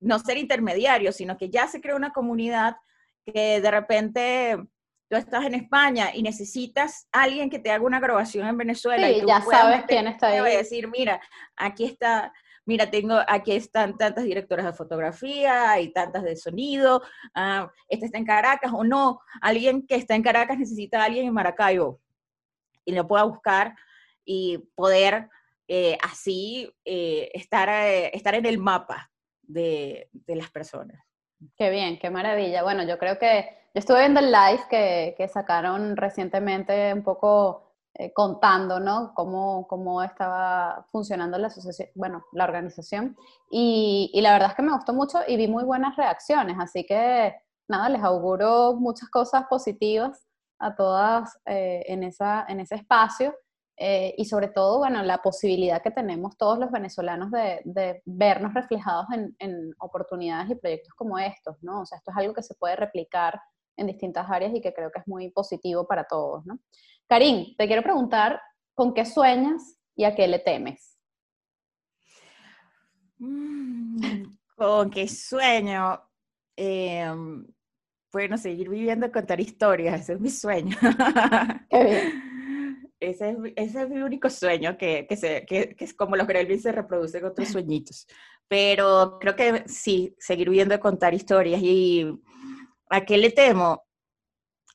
no 0.00 0.18
ser 0.18 0.36
intermediarios, 0.36 1.16
sino 1.16 1.38
que 1.38 1.48
ya 1.48 1.66
se 1.66 1.80
crea 1.80 1.96
una 1.96 2.12
comunidad 2.12 2.76
que 3.24 3.60
de 3.60 3.70
repente 3.70 4.58
tú 5.10 5.16
estás 5.16 5.44
en 5.44 5.54
España 5.54 6.10
y 6.14 6.22
necesitas 6.22 7.08
alguien 7.10 7.50
que 7.50 7.58
te 7.58 7.72
haga 7.72 7.84
una 7.84 7.98
grabación 7.98 8.46
en 8.46 8.56
Venezuela. 8.56 9.10
y 9.10 9.20
tú 9.20 9.26
ya 9.26 9.40
sabes 9.40 9.82
quién 9.88 10.06
está 10.06 10.28
ahí. 10.28 10.38
Y 10.38 10.56
decir, 10.56 10.86
mira, 10.88 11.20
aquí 11.56 11.84
está, 11.84 12.32
mira, 12.64 12.88
tengo, 12.88 13.18
aquí 13.26 13.50
están 13.50 13.98
tantas 13.98 14.22
directoras 14.22 14.66
de 14.66 14.72
fotografía 14.72 15.80
y 15.80 15.92
tantas 15.92 16.22
de 16.22 16.36
sonido, 16.36 17.02
uh, 17.34 17.66
este 17.88 18.06
está 18.06 18.18
en 18.18 18.24
Caracas 18.24 18.70
o 18.72 18.84
no, 18.84 19.20
alguien 19.42 19.84
que 19.84 19.96
está 19.96 20.14
en 20.14 20.22
Caracas 20.22 20.56
necesita 20.56 21.02
a 21.02 21.06
alguien 21.06 21.26
en 21.26 21.34
Maracaibo 21.34 22.00
y 22.84 22.92
lo 22.92 23.08
pueda 23.08 23.24
buscar 23.24 23.74
y 24.24 24.58
poder 24.76 25.28
eh, 25.66 25.98
así 26.04 26.72
eh, 26.84 27.32
estar, 27.34 27.68
eh, 27.68 28.16
estar 28.16 28.36
en 28.36 28.46
el 28.46 28.58
mapa 28.58 29.10
de, 29.42 30.08
de 30.12 30.36
las 30.36 30.52
personas. 30.52 31.02
Qué 31.56 31.68
bien, 31.68 31.98
qué 31.98 32.10
maravilla. 32.10 32.62
Bueno, 32.62 32.84
yo 32.84 32.96
creo 32.96 33.18
que 33.18 33.59
yo 33.72 33.78
estuve 33.78 34.00
viendo 34.00 34.20
el 34.20 34.32
live 34.32 34.62
que, 34.68 35.14
que 35.16 35.28
sacaron 35.28 35.96
recientemente 35.96 36.92
un 36.92 37.04
poco 37.04 37.70
eh, 37.94 38.12
contando, 38.12 38.80
¿no? 38.80 39.12
Cómo, 39.14 39.66
cómo, 39.68 40.02
estaba 40.02 40.86
funcionando 40.90 41.38
la 41.38 41.48
asociación, 41.48 41.88
bueno, 41.94 42.24
la 42.32 42.44
organización. 42.44 43.16
Y, 43.50 44.10
y, 44.14 44.20
la 44.22 44.32
verdad 44.32 44.50
es 44.50 44.54
que 44.56 44.62
me 44.62 44.72
gustó 44.72 44.92
mucho 44.92 45.18
y 45.26 45.36
vi 45.36 45.48
muy 45.48 45.64
buenas 45.64 45.96
reacciones. 45.96 46.56
Así 46.58 46.84
que, 46.84 47.34
nada, 47.68 47.88
les 47.88 48.02
auguro 48.02 48.74
muchas 48.74 49.08
cosas 49.10 49.44
positivas 49.48 50.26
a 50.58 50.74
todas 50.74 51.38
eh, 51.46 51.82
en, 51.86 52.02
esa, 52.02 52.44
en 52.48 52.60
ese 52.60 52.76
espacio. 52.76 53.34
Eh, 53.76 54.14
y 54.18 54.24
sobre 54.26 54.48
todo, 54.48 54.78
bueno, 54.78 55.02
la 55.02 55.18
posibilidad 55.22 55.82
que 55.82 55.90
tenemos 55.90 56.36
todos 56.36 56.58
los 56.58 56.70
venezolanos 56.70 57.30
de, 57.30 57.60
de 57.64 58.02
vernos 58.04 58.52
reflejados 58.54 59.06
en, 59.12 59.34
en, 59.38 59.74
oportunidades 59.78 60.50
y 60.50 60.54
proyectos 60.54 60.92
como 60.94 61.18
estos, 61.18 61.56
¿no? 61.62 61.80
O 61.80 61.86
sea, 61.86 61.98
esto 61.98 62.10
es 62.10 62.16
algo 62.16 62.34
que 62.34 62.42
se 62.42 62.54
puede 62.54 62.76
replicar 62.76 63.40
en 63.80 63.86
distintas 63.86 64.30
áreas 64.30 64.54
y 64.54 64.60
que 64.60 64.72
creo 64.72 64.90
que 64.92 65.00
es 65.00 65.08
muy 65.08 65.30
positivo 65.30 65.86
para 65.86 66.04
todos, 66.04 66.44
¿no? 66.46 66.60
Karim, 67.08 67.56
te 67.56 67.66
quiero 67.66 67.82
preguntar, 67.82 68.40
¿con 68.74 68.94
qué 68.94 69.04
sueñas 69.04 69.76
y 69.96 70.04
a 70.04 70.14
qué 70.14 70.28
le 70.28 70.38
temes? 70.38 70.96
Mm, 73.18 74.36
¿Con 74.56 74.90
qué 74.90 75.08
sueño? 75.08 76.00
Em, 76.56 77.46
bueno, 78.12 78.36
seguir 78.36 78.68
viviendo, 78.68 79.10
contar 79.10 79.40
historias, 79.40 80.02
ese 80.02 80.12
es 80.14 80.20
mi 80.20 80.30
sueño. 80.30 80.76
Ese, 83.02 83.34
es, 83.56 83.88
mi 83.88 84.02
único 84.02 84.28
sueño, 84.28 84.76
que, 84.76 85.06
se, 85.16 85.46
que, 85.46 85.74
es 85.78 85.94
como 85.94 86.16
los 86.16 86.26
gremlins 86.26 86.60
se 86.60 86.70
reproducen 86.70 87.24
otros 87.24 87.48
sueñitos. 87.48 88.06
Pero 88.46 89.16
creo 89.18 89.34
que 89.34 89.64
sí, 89.68 90.14
seguir 90.18 90.50
viviendo, 90.50 90.78
contar 90.78 91.14
historias 91.14 91.62
y 91.62 92.04
¿A 92.90 93.04
qué 93.04 93.16
le 93.16 93.30
temo? 93.30 93.84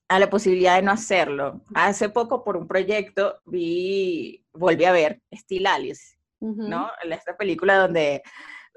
A 0.07 0.19
la 0.19 0.29
posibilidad 0.29 0.77
de 0.77 0.81
no 0.81 0.91
hacerlo. 0.91 1.61
Hace 1.73 2.09
poco 2.09 2.43
por 2.43 2.57
un 2.57 2.67
proyecto 2.67 3.41
vi, 3.45 4.45
volví 4.53 4.85
a 4.85 4.91
ver 4.91 5.21
Still 5.31 5.67
Alice, 5.67 6.17
¿no? 6.39 6.89
Esta 7.03 7.35
película 7.35 7.77
donde 7.77 8.21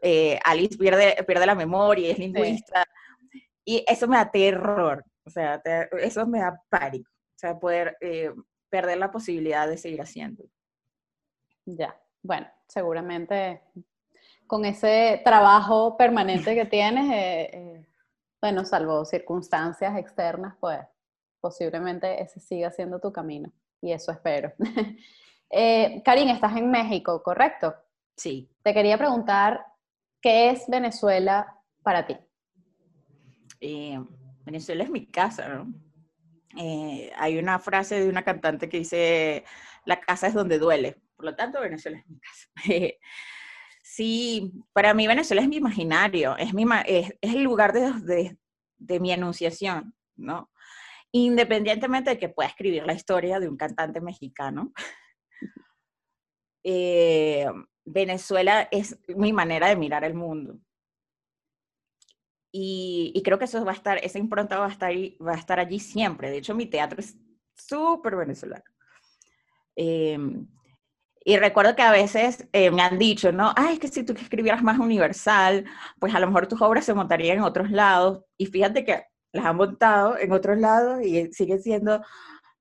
eh, 0.03 0.39
Alice 0.45 0.77
pierde, 0.77 1.23
pierde 1.27 1.47
la 1.47 1.55
memoria 1.55 2.09
y 2.09 2.11
es 2.11 2.19
lingüista. 2.19 2.85
Y 3.65 3.85
eso 3.87 4.09
me 4.09 4.17
da 4.17 4.31
terror, 4.31 5.05
o 5.25 5.31
sea, 5.31 5.61
eso 6.01 6.27
me 6.27 6.41
da 6.41 6.59
pánico, 6.71 7.11
o 7.11 7.39
sea, 7.39 7.59
poder 7.59 7.99
eh, 8.01 8.33
perder 8.71 8.97
la 8.97 9.11
posibilidad 9.11 9.69
de 9.69 9.77
seguir 9.77 10.01
haciendo. 10.01 10.45
Ya, 11.67 11.95
bueno, 12.23 12.49
seguramente 12.67 13.61
con 14.47 14.65
ese 14.65 15.21
trabajo 15.23 15.99
permanente 15.99 16.55
que 16.55 16.65
tienes, 16.65 17.13
eh, 17.13 17.88
bueno, 18.41 18.65
salvo 18.65 19.05
circunstancias 19.05 19.97
externas, 19.99 20.55
pues 20.61 20.79
posiblemente 21.41 22.23
ese 22.23 22.41
siga 22.41 22.71
siendo 22.71 23.01
tu 23.01 23.13
camino 23.13 23.53
y 23.81 23.93
eso 23.93 24.13
espero. 24.13 24.53
eh, 25.51 26.03
Karin, 26.05 26.29
estás 26.29 26.57
en 26.57 26.71
México, 26.71 27.23
¿correcto? 27.23 27.75
Sí. 28.17 28.51
Te 28.63 28.75
quería 28.75 28.99
preguntar, 28.99 29.65
¿qué 30.21 30.51
es 30.51 30.65
Venezuela 30.69 31.57
para 31.83 32.07
ti? 32.07 32.17
Eh, 33.61 33.99
Venezuela 34.45 34.85
es 34.85 34.91
mi 34.91 35.07
casa, 35.07 35.49
¿no? 35.49 35.73
Eh, 36.57 37.13
hay 37.17 37.39
una 37.39 37.59
frase 37.59 38.01
de 38.01 38.09
una 38.09 38.25
cantante 38.25 38.69
que 38.69 38.79
dice, 38.79 39.45
la 39.85 40.01
casa 40.01 40.27
es 40.27 40.35
donde 40.35 40.59
duele, 40.59 40.97
por 41.15 41.27
lo 41.27 41.37
tanto 41.37 41.61
Venezuela 41.61 41.99
es 41.99 42.09
mi 42.09 42.19
casa. 42.19 42.49
sí, 43.99 44.53
para 44.73 44.95
mí 44.95 45.09
Venezuela 45.09 45.43
es 45.43 45.49
mi 45.49 45.57
imaginario, 45.57 46.37
es, 46.37 46.55
mi, 46.55 46.65
es, 46.87 47.13
el 47.21 47.43
lugar 47.43 47.73
de, 47.73 48.39
mi 49.01 49.11
enunciación, 49.11 49.93
¿no? 50.17 50.53
Independientemente 51.11 52.11
de 52.11 52.19
que 52.19 52.29
pueda 52.29 52.49
escribir 52.49 52.87
la 52.87 52.93
historia 52.93 53.41
de 53.41 53.49
un 53.49 53.57
cantante 53.57 54.01
mexicano, 54.01 54.73
eh, 56.65 57.49
Venezuela 57.85 58.69
es 58.71 58.97
mi 59.09 59.33
manera 59.33 59.67
de 59.67 59.75
mirar 59.75 60.05
el 60.05 60.15
mundo. 60.15 60.61
Y, 62.53 63.21
creo 63.25 63.37
que 63.37 63.47
eso 63.47 63.65
va 63.65 63.73
a 63.73 63.75
estar, 63.75 63.99
esa 63.99 64.21
impronta 64.21 64.61
va 64.61 64.67
a 64.67 65.35
estar, 65.35 65.59
allí 65.59 65.81
siempre. 65.81 66.31
De 66.31 66.39
hecho, 66.39 66.55
mi 66.55 66.67
teatro 66.67 67.01
es 67.01 67.17
súper 67.57 68.15
venezolano. 68.15 68.63
Em, 69.75 70.47
y 71.29 71.37
recuerdo 71.37 71.77
que 71.77 71.83
a 71.83 71.91
veces 71.91 72.49
eh, 72.55 72.71
me 72.71 72.81
han 72.81 72.99
dicho, 72.99 73.33
¿no? 73.33 73.53
Ay, 73.55 73.75
es 73.75 73.81
que 73.81 73.89
si 73.89 74.03
tú 74.03 74.15
escribieras 74.15 74.63
más 74.63 74.79
universal, 74.79 75.67
pues 75.99 76.15
a 76.15 76.21
lo 76.21 76.27
mejor 76.27 76.47
tus 76.47 76.63
obras 76.63 76.87
se 76.87 76.95
montarían 76.95 77.37
en 77.37 77.45
otros 77.45 77.71
lados. 77.71 78.25
Y 78.39 78.47
fíjate 78.47 78.83
que 78.83 79.05
las 79.33 79.45
han 79.45 79.57
montado 79.57 80.17
en 80.17 80.33
otros 80.33 80.57
lados 80.57 81.03
y 81.03 81.31
siguen 81.35 81.63
siendo 81.63 82.03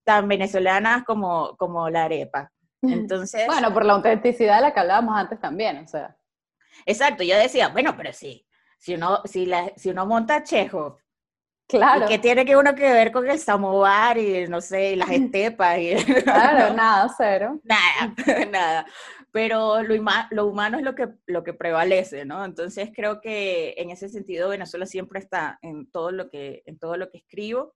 tan 0.04 0.28
venezolanas 0.28 1.06
como, 1.06 1.56
como 1.56 1.90
la 1.90 2.04
arepa. 2.04 2.52
Entonces... 2.82 3.48
Bueno, 3.48 3.74
por 3.74 3.86
la 3.86 3.94
autenticidad 3.94 4.58
de 4.58 4.64
la 4.64 4.74
que 4.74 4.82
hablábamos 4.82 5.16
antes 5.16 5.40
también, 5.40 5.78
o 5.78 5.88
sea. 5.88 6.18
Exacto, 6.86 7.24
yo 7.24 7.38
decía, 7.38 7.70
bueno, 7.70 7.96
pero 7.96 8.12
sí, 8.12 8.46
si 8.80 8.96
uno, 8.96 9.22
si 9.24 9.46
la, 9.46 9.72
si 9.78 9.92
uno 9.92 10.06
monta 10.06 10.44
Chejo, 10.44 10.98
claro. 11.68 12.08
¿qué 12.08 12.20
tiene 12.20 12.46
que 12.46 12.56
uno 12.56 12.76
que 12.76 12.92
ver 12.92 13.12
con 13.12 13.30
el 13.30 13.40
samovar 13.40 14.18
y 14.18 14.48
no 14.48 14.62
sé, 14.62 14.96
las 14.96 15.10
estepas? 15.12 15.80
Y, 15.80 15.96
claro, 16.24 16.74
nada, 16.76 17.14
cero. 17.18 17.60
Nada, 17.64 18.14
nada. 18.52 18.86
Pero 19.32 19.84
lo, 19.84 19.96
lo, 20.32 20.48
humano 20.48 20.78
es 20.78 20.84
lo 20.84 20.96
que, 20.96 21.10
lo 21.26 21.44
que 21.44 21.54
prevalece, 21.54 22.26
¿no? 22.26 22.44
Entonces 22.44 22.90
creo 22.96 23.22
que 23.22 23.76
en 23.78 23.92
ese 23.92 24.10
sentido 24.10 24.50
Venezuela 24.50 24.86
siempre 24.86 25.20
está 25.20 25.60
en 25.62 25.92
todo 25.92 26.12
lo 26.12 26.30
que, 26.30 26.64
en 26.66 26.80
todo 26.80 26.98
lo 26.98 27.10
que 27.12 27.20
escribo. 27.20 27.76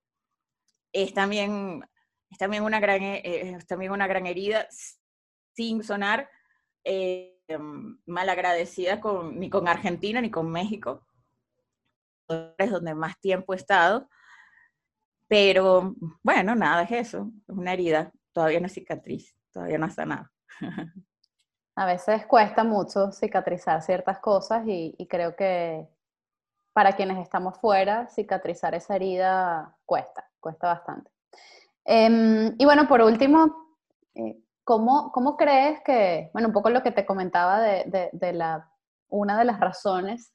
Es 0.92 1.14
también, 1.14 1.84
es 2.30 2.38
también, 2.38 2.64
una, 2.64 2.80
gran, 2.80 3.02
eh, 3.02 3.22
es 3.24 3.66
también 3.66 3.92
una 3.92 4.06
gran 4.06 4.26
herida, 4.26 4.66
sin 5.54 5.84
sonar. 5.84 6.28
Eh, 6.84 7.32
Em, 7.52 7.98
malagradecida 8.06 9.00
con, 9.00 9.38
ni 9.38 9.50
con 9.50 9.68
Argentina 9.68 10.20
ni 10.20 10.30
con 10.30 10.50
México, 10.50 11.06
es 12.58 12.70
donde 12.70 12.94
más 12.94 13.18
tiempo 13.20 13.52
he 13.52 13.56
estado. 13.56 14.08
Pero 15.28 15.94
bueno, 16.22 16.54
nada, 16.54 16.82
es 16.82 17.08
eso, 17.08 17.30
es 17.48 17.56
una 17.56 17.72
herida, 17.72 18.12
todavía 18.32 18.60
no 18.60 18.68
cicatriz, 18.68 19.34
todavía 19.52 19.78
no 19.78 19.86
está 19.86 20.04
nada. 20.04 20.30
A 21.74 21.86
veces 21.86 22.26
cuesta 22.26 22.64
mucho 22.64 23.12
cicatrizar 23.12 23.80
ciertas 23.80 24.18
cosas 24.18 24.62
y, 24.66 24.94
creo 25.08 25.34
que 25.34 25.88
para 26.74 26.92
quienes 26.92 27.18
estamos 27.18 27.58
fuera, 27.58 28.08
cicatrizar 28.08 28.74
esa 28.74 28.96
herida 28.96 29.74
cuesta, 29.86 30.28
cuesta 30.38 30.66
bastante. 30.66 31.10
Em, 31.84 32.54
y 32.58 32.64
bueno, 32.66 32.86
por 32.86 33.00
último, 33.00 33.78
eh, 34.14 34.42
¿Cómo, 34.64 35.10
¿Cómo, 35.10 35.36
crees 35.36 35.80
que, 35.84 36.30
bueno, 36.32 36.48
un 36.48 36.54
poco 36.54 36.70
lo 36.70 36.84
que 36.84 36.92
te 36.92 37.04
comentaba 37.04 37.60
de, 37.60 38.10
de, 38.12 38.32
la, 38.32 38.70
una 39.08 39.36
de 39.36 39.44
las 39.44 39.58
razones 39.58 40.32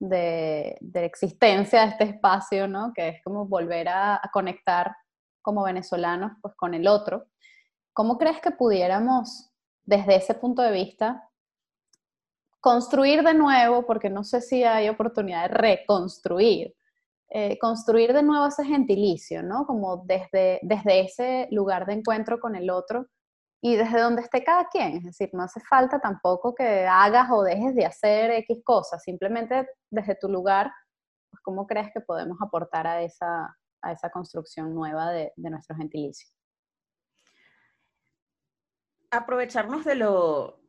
de, 0.00 0.76
de, 0.80 1.04
existencia 1.04 1.82
de 1.82 1.88
este 1.88 2.04
espacio, 2.04 2.68
¿no? 2.68 2.92
Que 2.94 3.08
es 3.08 3.22
como 3.22 3.46
volver 3.46 3.88
a, 3.88 4.20
conectar 4.32 4.94
como 5.42 5.64
venezolanos 5.64 6.32
pues 6.42 6.54
con 6.56 6.74
el 6.74 6.86
otro. 6.86 7.26
¿Cómo 7.92 8.18
crees 8.18 8.40
que 8.40 8.50
pudiéramos, 8.50 9.50
desde 9.84 10.16
ese 10.16 10.34
punto 10.34 10.62
de 10.62 10.72
vista, 10.72 11.28
construir 12.60 13.22
de 13.22 13.34
nuevo, 13.34 13.86
porque 13.86 14.10
no 14.10 14.24
sé 14.24 14.40
si 14.40 14.64
hay 14.64 14.88
oportunidad 14.88 15.48
de 15.48 15.54
reconstruir, 15.54 16.74
eh, 17.30 17.58
construir 17.58 18.12
de 18.12 18.22
nuevo 18.22 18.46
ese 18.46 18.64
gentilicio, 18.64 19.42
¿no? 19.42 19.66
Como 19.66 20.04
desde, 20.04 20.60
desde 20.62 21.00
ese 21.00 21.48
lugar 21.50 21.86
de 21.86 21.94
encuentro 21.94 22.40
con 22.40 22.56
el 22.56 22.70
otro, 22.70 23.06
y 23.60 23.76
desde 23.76 24.00
donde 24.00 24.22
esté 24.22 24.44
cada 24.44 24.68
quien. 24.68 24.98
Es 24.98 25.04
decir, 25.04 25.30
no 25.32 25.42
hace 25.42 25.60
falta 25.60 26.00
tampoco 26.00 26.54
que 26.54 26.86
hagas 26.86 27.28
o 27.30 27.42
dejes 27.42 27.74
de 27.74 27.86
hacer 27.86 28.30
X 28.30 28.62
cosas, 28.64 29.02
simplemente 29.02 29.68
desde 29.90 30.14
tu 30.14 30.28
lugar, 30.28 30.70
pues, 31.30 31.40
¿cómo 31.42 31.66
crees 31.66 31.90
que 31.92 32.00
podemos 32.00 32.38
aportar 32.40 32.86
a 32.86 33.02
esa, 33.02 33.56
a 33.82 33.92
esa 33.92 34.10
construcción 34.10 34.74
nueva 34.74 35.10
de, 35.10 35.32
de 35.36 35.50
nuestro 35.50 35.76
gentilicio? 35.76 36.28
Aprovecharnos 39.10 39.84
de 39.84 39.94
lo, 39.94 40.60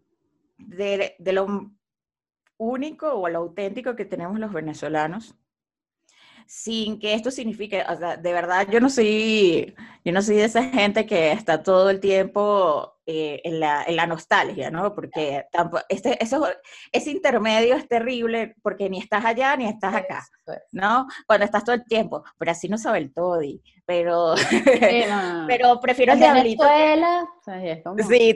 de, 0.57 1.15
de 1.19 1.33
lo 1.33 1.71
único 2.57 3.13
o 3.13 3.29
lo 3.29 3.39
auténtico 3.39 3.95
que 3.95 4.05
tenemos 4.05 4.39
los 4.39 4.51
venezolanos 4.51 5.38
sin 6.49 6.97
que 6.97 7.13
esto 7.13 7.29
signifique, 7.29 7.83
o 7.87 7.95
sea, 7.95 8.17
de 8.17 8.33
verdad 8.33 8.67
yo 8.71 8.79
no 8.79 8.89
soy, 8.89 9.75
yo 10.03 10.11
no 10.11 10.19
soy 10.23 10.37
de 10.37 10.45
esa 10.45 10.63
gente 10.63 11.05
que 11.05 11.31
está 11.31 11.61
todo 11.61 11.91
el 11.91 11.99
tiempo 11.99 12.95
eh, 13.05 13.39
en, 13.43 13.59
la, 13.59 13.83
en, 13.83 13.95
la, 13.95 14.07
nostalgia, 14.07 14.71
¿no? 14.71 14.95
Porque 14.95 15.45
tampoco, 15.51 15.83
este, 15.89 16.21
eso, 16.23 16.47
ese 16.91 17.11
intermedio 17.11 17.75
es 17.75 17.87
terrible 17.87 18.55
porque 18.63 18.89
ni 18.89 18.97
estás 18.97 19.23
allá 19.25 19.55
ni 19.57 19.67
estás 19.67 19.93
acá, 19.93 20.25
¿no? 20.71 21.05
Cuando 21.27 21.45
estás 21.45 21.63
todo 21.63 21.75
el 21.75 21.85
tiempo, 21.85 22.23
pero 22.39 22.49
así 22.49 22.67
no 22.67 22.79
sabe 22.79 22.97
el 22.97 23.13
toddy, 23.13 23.61
pero, 23.85 24.33
pero 25.47 25.79
prefiero 25.79 26.13
el 26.13 26.19
diablito. 26.19 26.63
Venezuela, 26.63 27.29
sí, 28.09 28.35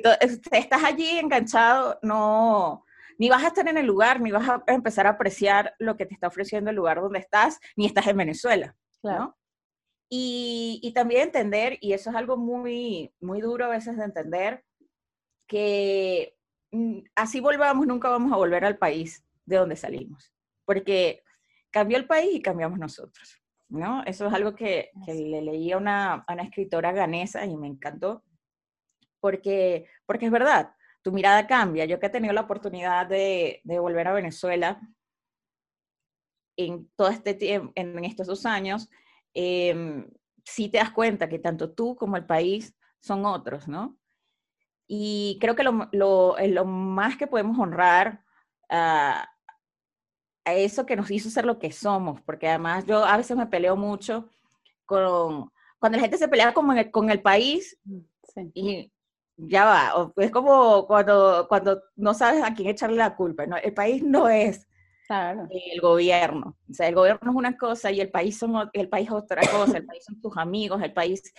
estás 0.51 0.83
allí 0.83 1.17
enganchado, 1.17 1.97
no 2.03 2.85
ni 3.23 3.29
vas 3.29 3.45
a 3.45 3.47
estar 3.47 3.65
en 3.69 3.77
el 3.77 3.85
lugar, 3.85 4.19
ni 4.19 4.31
vas 4.31 4.49
a 4.49 4.61
empezar 4.67 5.07
a 5.07 5.11
apreciar 5.11 5.73
lo 5.79 5.95
que 5.95 6.05
te 6.05 6.13
está 6.13 6.27
ofreciendo 6.27 6.69
el 6.69 6.75
lugar 6.75 6.99
donde 6.99 7.19
estás, 7.19 7.57
ni 7.77 7.85
estás 7.85 8.07
en 8.07 8.17
Venezuela, 8.17 8.75
¿no? 9.01 9.37
Y, 10.09 10.81
y, 10.83 10.91
también 10.91 11.21
entender, 11.21 11.77
y 11.79 11.93
eso 11.93 12.09
es 12.09 12.17
algo 12.17 12.35
muy, 12.35 13.13
muy 13.21 13.39
duro 13.39 13.63
a 13.63 13.69
veces 13.69 13.95
de 13.95 14.03
entender, 14.03 14.65
que 15.47 16.35
mm, 16.71 16.97
así 17.15 17.39
volvamos, 17.39 17.87
nunca 17.87 18.09
vamos 18.09 18.33
a 18.33 18.35
volver 18.35 18.65
al 18.65 18.77
país 18.77 19.25
de 19.45 19.55
donde 19.55 19.77
salimos, 19.77 20.33
porque 20.65 21.23
cambió 21.71 21.95
el 21.95 22.07
país 22.07 22.35
y 22.35 22.41
cambiamos 22.41 22.77
nosotros, 22.77 23.41
¿no? 23.69 24.03
Eso 24.03 24.27
es 24.27 24.33
algo 24.33 24.53
que, 24.53 24.91
que 25.05 25.13
le 25.13 25.41
leí 25.41 25.71
a 25.71 25.77
una, 25.77 26.25
a 26.27 26.33
una 26.33 26.43
escritora 26.43 26.91
ganesa 26.91 27.45
y 27.45 27.55
me 27.55 27.67
encantó, 27.67 28.21
porque, 29.21 29.87
porque 30.05 30.25
es 30.25 30.31
verdad, 30.33 30.75
tu 31.03 31.11
mirada 31.11 31.45
cambia. 31.45 31.85
Yo 31.85 31.99
que 31.99 32.07
he 32.07 32.09
tenido 32.09 32.33
la 32.33 32.41
oportunidad 32.41 33.05
de, 33.05 33.61
volver 33.63 34.07
a 34.07 34.13
Venezuela 34.13 34.81
en 36.57 36.89
todo 36.95 37.09
este 37.09 37.33
tiempo, 37.33 37.71
en 37.75 38.03
estos 38.05 38.27
dos 38.27 38.45
años, 38.45 38.89
eh, 39.33 40.05
sí 40.43 40.69
te 40.69 40.77
das 40.77 40.91
cuenta 40.91 41.29
que 41.29 41.39
tanto 41.39 41.71
tú 41.71 41.95
como 41.95 42.17
el 42.17 42.25
país 42.25 42.75
son 42.99 43.25
otros, 43.25 43.67
¿no? 43.67 43.97
Y 44.87 45.37
creo 45.39 45.55
que 45.55 45.63
lo, 45.63 45.89
lo, 45.91 46.65
más 46.65 47.17
que 47.17 47.27
podemos 47.27 47.57
honrar 47.57 48.23
a, 48.69 49.29
a, 50.45 50.53
eso 50.53 50.85
que 50.85 50.95
nos 50.95 51.09
hizo 51.09 51.29
ser 51.29 51.45
lo 51.45 51.59
que 51.59 51.71
somos, 51.71 52.21
porque 52.21 52.47
además 52.47 52.85
yo 52.85 53.03
a 53.03 53.17
veces 53.17 53.35
me 53.37 53.47
peleo 53.47 53.75
mucho 53.75 54.29
con, 54.85 55.51
cuando 55.79 55.97
la 55.97 56.01
gente 56.01 56.17
se 56.17 56.27
pelea 56.27 56.53
con 56.53 56.77
el, 56.77 56.91
con 56.91 57.09
el 57.09 57.21
país 57.21 57.79
sí. 58.33 58.51
y 58.53 58.93
ya 59.37 59.65
va, 59.65 60.13
es 60.17 60.31
como 60.31 60.85
cuando, 60.85 61.45
cuando 61.49 61.81
no 61.95 62.13
sabes 62.13 62.43
a 62.43 62.53
quién 62.53 62.69
echarle 62.69 62.97
la 62.97 63.15
culpa, 63.15 63.45
¿no? 63.45 63.57
El 63.57 63.73
país 63.73 64.03
no 64.03 64.29
es 64.29 64.67
el 65.49 65.81
gobierno, 65.81 66.57
o 66.69 66.73
sea, 66.73 66.87
el 66.87 66.95
gobierno 66.95 67.31
es 67.31 67.35
una 67.35 67.57
cosa 67.57 67.91
y 67.91 67.99
el 67.99 68.09
país, 68.09 68.37
son, 68.37 68.69
el 68.73 68.89
país 68.89 69.07
es 69.07 69.13
otra 69.13 69.41
cosa, 69.41 69.77
el 69.77 69.85
país 69.85 70.03
son 70.05 70.21
tus 70.21 70.37
amigos, 70.37 70.81
el 70.81 70.93
país 70.93 71.33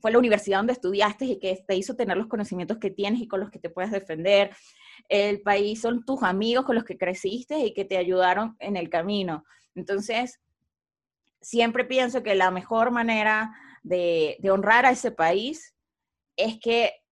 fue 0.00 0.12
la 0.12 0.18
universidad 0.18 0.58
donde 0.58 0.72
estudiaste 0.72 1.24
y 1.24 1.38
que 1.38 1.62
te 1.66 1.76
hizo 1.76 1.96
tener 1.96 2.16
los 2.16 2.28
conocimientos 2.28 2.78
que 2.78 2.90
tienes 2.90 3.20
y 3.20 3.28
con 3.28 3.40
los 3.40 3.50
que 3.50 3.58
te 3.58 3.70
puedes 3.70 3.90
defender, 3.90 4.50
el 5.08 5.42
país 5.42 5.80
son 5.80 6.04
tus 6.04 6.22
amigos 6.22 6.64
con 6.64 6.76
los 6.76 6.84
que 6.84 6.96
creciste 6.96 7.58
y 7.58 7.74
que 7.74 7.84
te 7.84 7.96
ayudaron 7.96 8.56
en 8.60 8.76
el 8.76 8.88
camino. 8.88 9.44
Entonces, 9.74 10.40
siempre 11.40 11.84
pienso 11.84 12.22
que 12.22 12.34
la 12.34 12.50
mejor 12.50 12.90
manera 12.90 13.52
de, 13.82 14.36
de 14.40 14.50
honrar 14.50 14.86
a 14.86 14.92
ese 14.92 15.10
país 15.10 15.74
es 16.36 16.58
que 16.58 17.03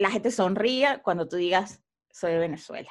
la 0.00 0.10
gente 0.10 0.30
sonría 0.30 1.02
cuando 1.02 1.28
tú 1.28 1.36
digas, 1.36 1.82
soy 2.10 2.32
de 2.32 2.38
Venezuela. 2.38 2.90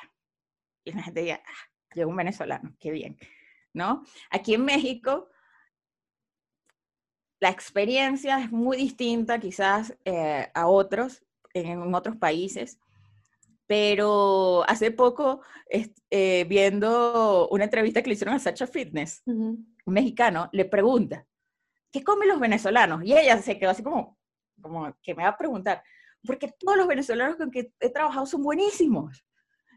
Y 0.83 0.91
la 0.91 1.01
gente 1.01 1.21
diga, 1.21 1.41
ah, 1.43 1.95
yo 1.95 2.07
un 2.07 2.15
venezolano, 2.15 2.75
qué 2.79 2.91
bien. 2.91 3.17
¿No? 3.73 4.03
Aquí 4.29 4.53
en 4.53 4.63
México, 4.63 5.27
la 7.39 7.49
experiencia 7.49 8.39
es 8.39 8.51
muy 8.51 8.77
distinta 8.77 9.39
quizás 9.39 9.97
eh, 10.05 10.51
a 10.53 10.67
otros, 10.67 11.23
en, 11.55 11.93
otros 11.95 12.15
países, 12.15 12.79
pero 13.65 14.63
hace 14.69 14.91
poco, 14.91 15.41
eh, 15.67 16.45
viendo 16.47 17.49
una 17.49 17.63
entrevista 17.63 18.03
que 18.03 18.09
le 18.09 18.13
hicieron 18.13 18.35
a 18.35 18.39
Sacha 18.39 18.67
Fitness, 18.67 19.23
un 19.25 19.75
mexicano, 19.85 20.47
le 20.51 20.65
pregunta, 20.65 21.25
¿qué 21.91 22.03
comen 22.03 22.29
los 22.29 22.39
venezolanos? 22.39 23.03
Y 23.03 23.17
ella 23.17 23.41
se 23.41 23.57
quedó 23.57 23.71
así 23.71 23.81
como, 23.81 24.19
como 24.61 24.95
que 25.01 25.15
me 25.15 25.23
va 25.23 25.29
a 25.29 25.37
preguntar, 25.37 25.83
porque 26.25 26.53
todos 26.59 26.77
los 26.77 26.87
venezolanos 26.87 27.37
con 27.37 27.51
que 27.51 27.73
he 27.79 27.89
trabajado 27.89 28.25
son 28.25 28.43
buenísimos 28.43 29.23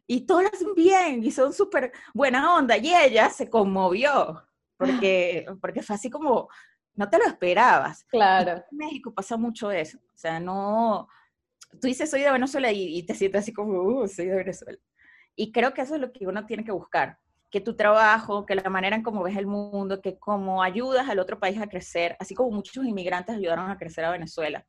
y 0.06 0.26
todos 0.26 0.42
lo 0.42 0.48
hacen 0.48 0.74
bien 0.74 1.24
y 1.24 1.30
son 1.30 1.52
súper 1.52 1.92
buena 2.12 2.54
onda. 2.56 2.76
Y 2.76 2.92
ella 2.92 3.30
se 3.30 3.48
conmovió 3.48 4.42
porque, 4.76 5.46
porque 5.60 5.82
fue 5.82 5.96
así 5.96 6.10
como, 6.10 6.48
no 6.94 7.08
te 7.08 7.18
lo 7.18 7.24
esperabas. 7.24 8.04
Claro. 8.04 8.64
en 8.70 8.76
México 8.76 9.12
pasa 9.14 9.36
mucho 9.36 9.70
eso. 9.70 9.98
O 9.98 10.16
sea, 10.16 10.40
no, 10.40 11.08
tú 11.80 11.86
dices 11.86 12.10
soy 12.10 12.22
de 12.22 12.32
Venezuela 12.32 12.70
y, 12.72 13.02
te 13.04 13.14
sientes 13.14 13.42
así 13.42 13.52
como, 13.52 13.82
uh, 13.82 14.08
soy 14.08 14.26
de 14.26 14.36
Venezuela. 14.36 14.78
Y 15.34 15.52
creo 15.52 15.72
que 15.72 15.82
eso 15.82 15.94
es 15.94 16.00
lo 16.00 16.12
que 16.12 16.26
uno 16.26 16.44
tiene 16.44 16.64
que 16.64 16.72
buscar, 16.72 17.18
que 17.50 17.60
tu 17.60 17.74
trabajo, 17.74 18.44
que 18.44 18.54
la 18.54 18.68
manera 18.68 18.96
en 18.96 19.02
cómo 19.02 19.22
ves 19.22 19.36
el 19.36 19.46
mundo, 19.46 20.02
que 20.02 20.18
cómo 20.18 20.62
ayudas 20.62 21.08
al 21.08 21.18
otro 21.18 21.38
país 21.38 21.60
a 21.60 21.68
crecer, 21.68 22.16
así 22.20 22.34
como 22.34 22.50
muchos 22.50 22.84
inmigrantes 22.84 23.36
ayudaron 23.36 23.70
a 23.70 23.78
crecer 23.78 24.04
a 24.04 24.10
Venezuela. 24.10 24.66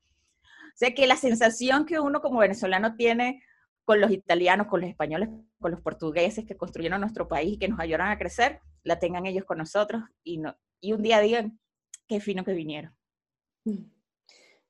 O 0.74 0.76
sea, 0.76 0.93
que 0.93 1.05
la 1.05 1.17
sensación 1.17 1.86
que 1.86 1.99
uno 1.99 2.21
como 2.21 2.39
venezolano 2.39 2.95
tiene 2.95 3.43
con 3.86 4.01
los 4.01 4.11
italianos, 4.11 4.67
con 4.67 4.82
los 4.82 4.89
españoles, 4.89 5.30
con 5.59 5.71
los 5.71 5.82
portugueses 5.82 6.45
que 6.45 6.57
construyeron 6.57 7.01
nuestro 7.01 7.28
país 7.28 7.53
y 7.53 7.59
que 7.59 7.67
nos 7.67 7.80
ayudaron 7.80 8.07
a 8.07 8.17
crecer, 8.17 8.59
la 8.84 8.97
tengan 8.99 9.26
ellos 9.26 9.45
con 9.45 9.57
nosotros 9.57 10.03
y, 10.24 10.38
no, 10.38 10.55
y 10.82 10.93
un 10.93 11.01
día 11.01 11.19
digan, 11.19 11.59
qué 12.07 12.19
fino 12.19 12.43
que 12.43 12.53
vinieron. 12.53 12.95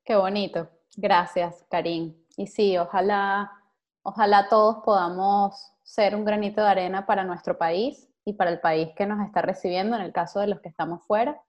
Qué 0.03 0.15
bonito. 0.15 0.69
Gracias, 0.97 1.65
Karim. 1.69 2.15
Y 2.35 2.47
sí, 2.47 2.77
ojalá, 2.77 3.51
ojalá 4.03 4.49
todos 4.49 4.83
podamos 4.83 5.71
ser 5.83 6.15
un 6.15 6.25
granito 6.25 6.61
de 6.61 6.67
arena 6.67 7.05
para 7.05 7.23
nuestro 7.23 7.57
país 7.57 8.09
y 8.25 8.33
para 8.33 8.51
el 8.51 8.59
país 8.59 8.89
que 8.95 9.05
nos 9.05 9.25
está 9.25 9.41
recibiendo, 9.41 9.95
en 9.95 10.01
el 10.01 10.11
caso 10.11 10.39
de 10.39 10.47
los 10.47 10.59
que 10.61 10.69
estamos 10.69 11.05
fuera, 11.05 11.41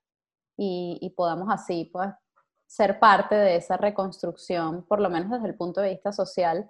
y, 0.57 0.99
y 1.01 1.11
podamos 1.11 1.49
así, 1.51 1.91
pues, 1.93 2.11
ser 2.75 2.99
parte 2.99 3.37
de 3.37 3.55
esa 3.55 3.77
reconstrucción, 3.77 4.85
por 4.89 5.01
lo 5.01 5.09
menos 5.09 5.31
desde 5.31 5.47
el 5.47 5.55
punto 5.55 5.81
de 5.81 5.91
vista 5.91 6.13
social, 6.13 6.69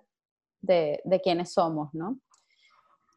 de, 0.61 1.01
quienes 1.23 1.55
somos, 1.55 1.95
¿no? 1.95 2.19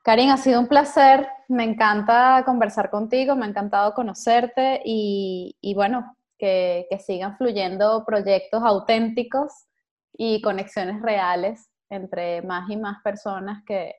Karin, 0.04 0.30
ha 0.30 0.38
sido 0.38 0.62
un 0.62 0.68
placer, 0.68 1.28
me 1.50 1.66
encanta 1.66 2.44
conversar 2.46 2.90
contigo, 2.90 3.36
me 3.36 3.46
ha 3.46 3.50
encantado 3.50 3.94
conocerte 3.94 4.82
y, 4.86 5.74
bueno, 5.76 6.16
que, 6.38 6.88
sigan 7.06 7.38
fluyendo 7.38 8.06
proyectos 8.06 8.64
auténticos 8.64 9.68
y 10.14 10.42
conexiones 10.42 11.02
reales 11.02 11.70
entre 11.90 12.42
más 12.42 12.70
y 12.70 12.78
más 12.78 13.02
personas 13.04 13.64
que, 13.66 13.96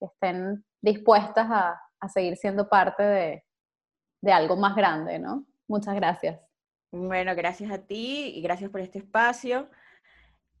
estén 0.00 0.64
dispuestas 0.82 1.46
a, 1.50 1.80
seguir 2.12 2.36
siendo 2.36 2.68
parte 2.68 3.02
de, 3.02 3.44
de 4.20 4.32
algo 4.32 4.56
más 4.56 4.76
grande, 4.76 5.18
¿no? 5.18 5.46
Muchas 5.68 5.94
gracias. 5.94 6.43
Bueno, 6.94 7.34
gracias 7.34 7.72
a 7.72 7.78
ti 7.78 8.32
y 8.36 8.40
gracias 8.40 8.70
por 8.70 8.80
este 8.80 9.00
espacio. 9.00 9.68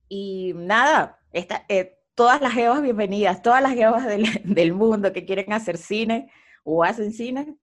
Y 0.08 0.52
nada, 0.56 1.20
esta, 1.30 1.64
eh, 1.68 1.96
todas 2.16 2.40
las 2.40 2.52
geovas 2.52 2.82
bienvenidas, 2.82 3.40
todas 3.40 3.62
las 3.62 3.74
geovas 3.74 4.04
del, 4.44 4.72
mundo 4.72 5.12
que 5.12 5.24
quieren 5.24 5.52
hacer 5.52 5.78
cine 5.78 6.32
o 6.64 6.82
hacen 6.82 7.12
cine, 7.12 7.54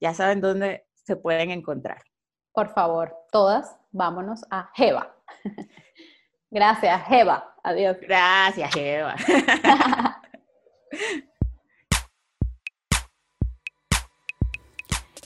ya 0.00 0.14
saben 0.14 0.40
dónde 0.40 0.86
se 0.92 1.16
pueden 1.16 1.50
encontrar. 1.50 2.02
Por 2.52 2.68
favor, 2.68 3.16
todas, 3.32 3.76
vámonos 3.90 4.44
a 4.48 4.70
Jeva. 4.74 5.12
Gracias, 6.52 7.02
Jeva. 7.08 7.52
Adiós. 7.64 7.96
Gracias, 8.00 8.72
Jeva. 8.72 9.16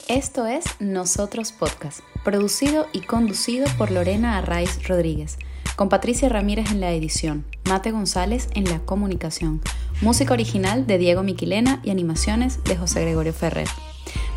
Esto 0.09 0.46
es 0.46 0.64
Nosotros 0.80 1.52
Podcast, 1.52 2.00
producido 2.24 2.86
y 2.94 3.00
conducido 3.00 3.66
por 3.76 3.90
Lorena 3.90 4.38
Arraiz 4.38 4.88
Rodríguez 4.88 5.36
con 5.76 5.90
Patricia 5.90 6.30
Ramírez 6.30 6.70
en 6.70 6.80
la 6.80 6.92
edición, 6.92 7.44
Mate 7.68 7.90
González 7.90 8.48
en 8.54 8.64
la 8.64 8.78
comunicación, 8.80 9.61
música 10.00 10.32
original 10.32 10.86
de 10.86 10.96
Diego 10.96 11.22
Miquilena 11.22 11.80
y 11.84 11.90
animaciones 11.90 12.64
de 12.64 12.78
José 12.78 13.02
Gregorio 13.02 13.34
Ferrer. 13.34 13.68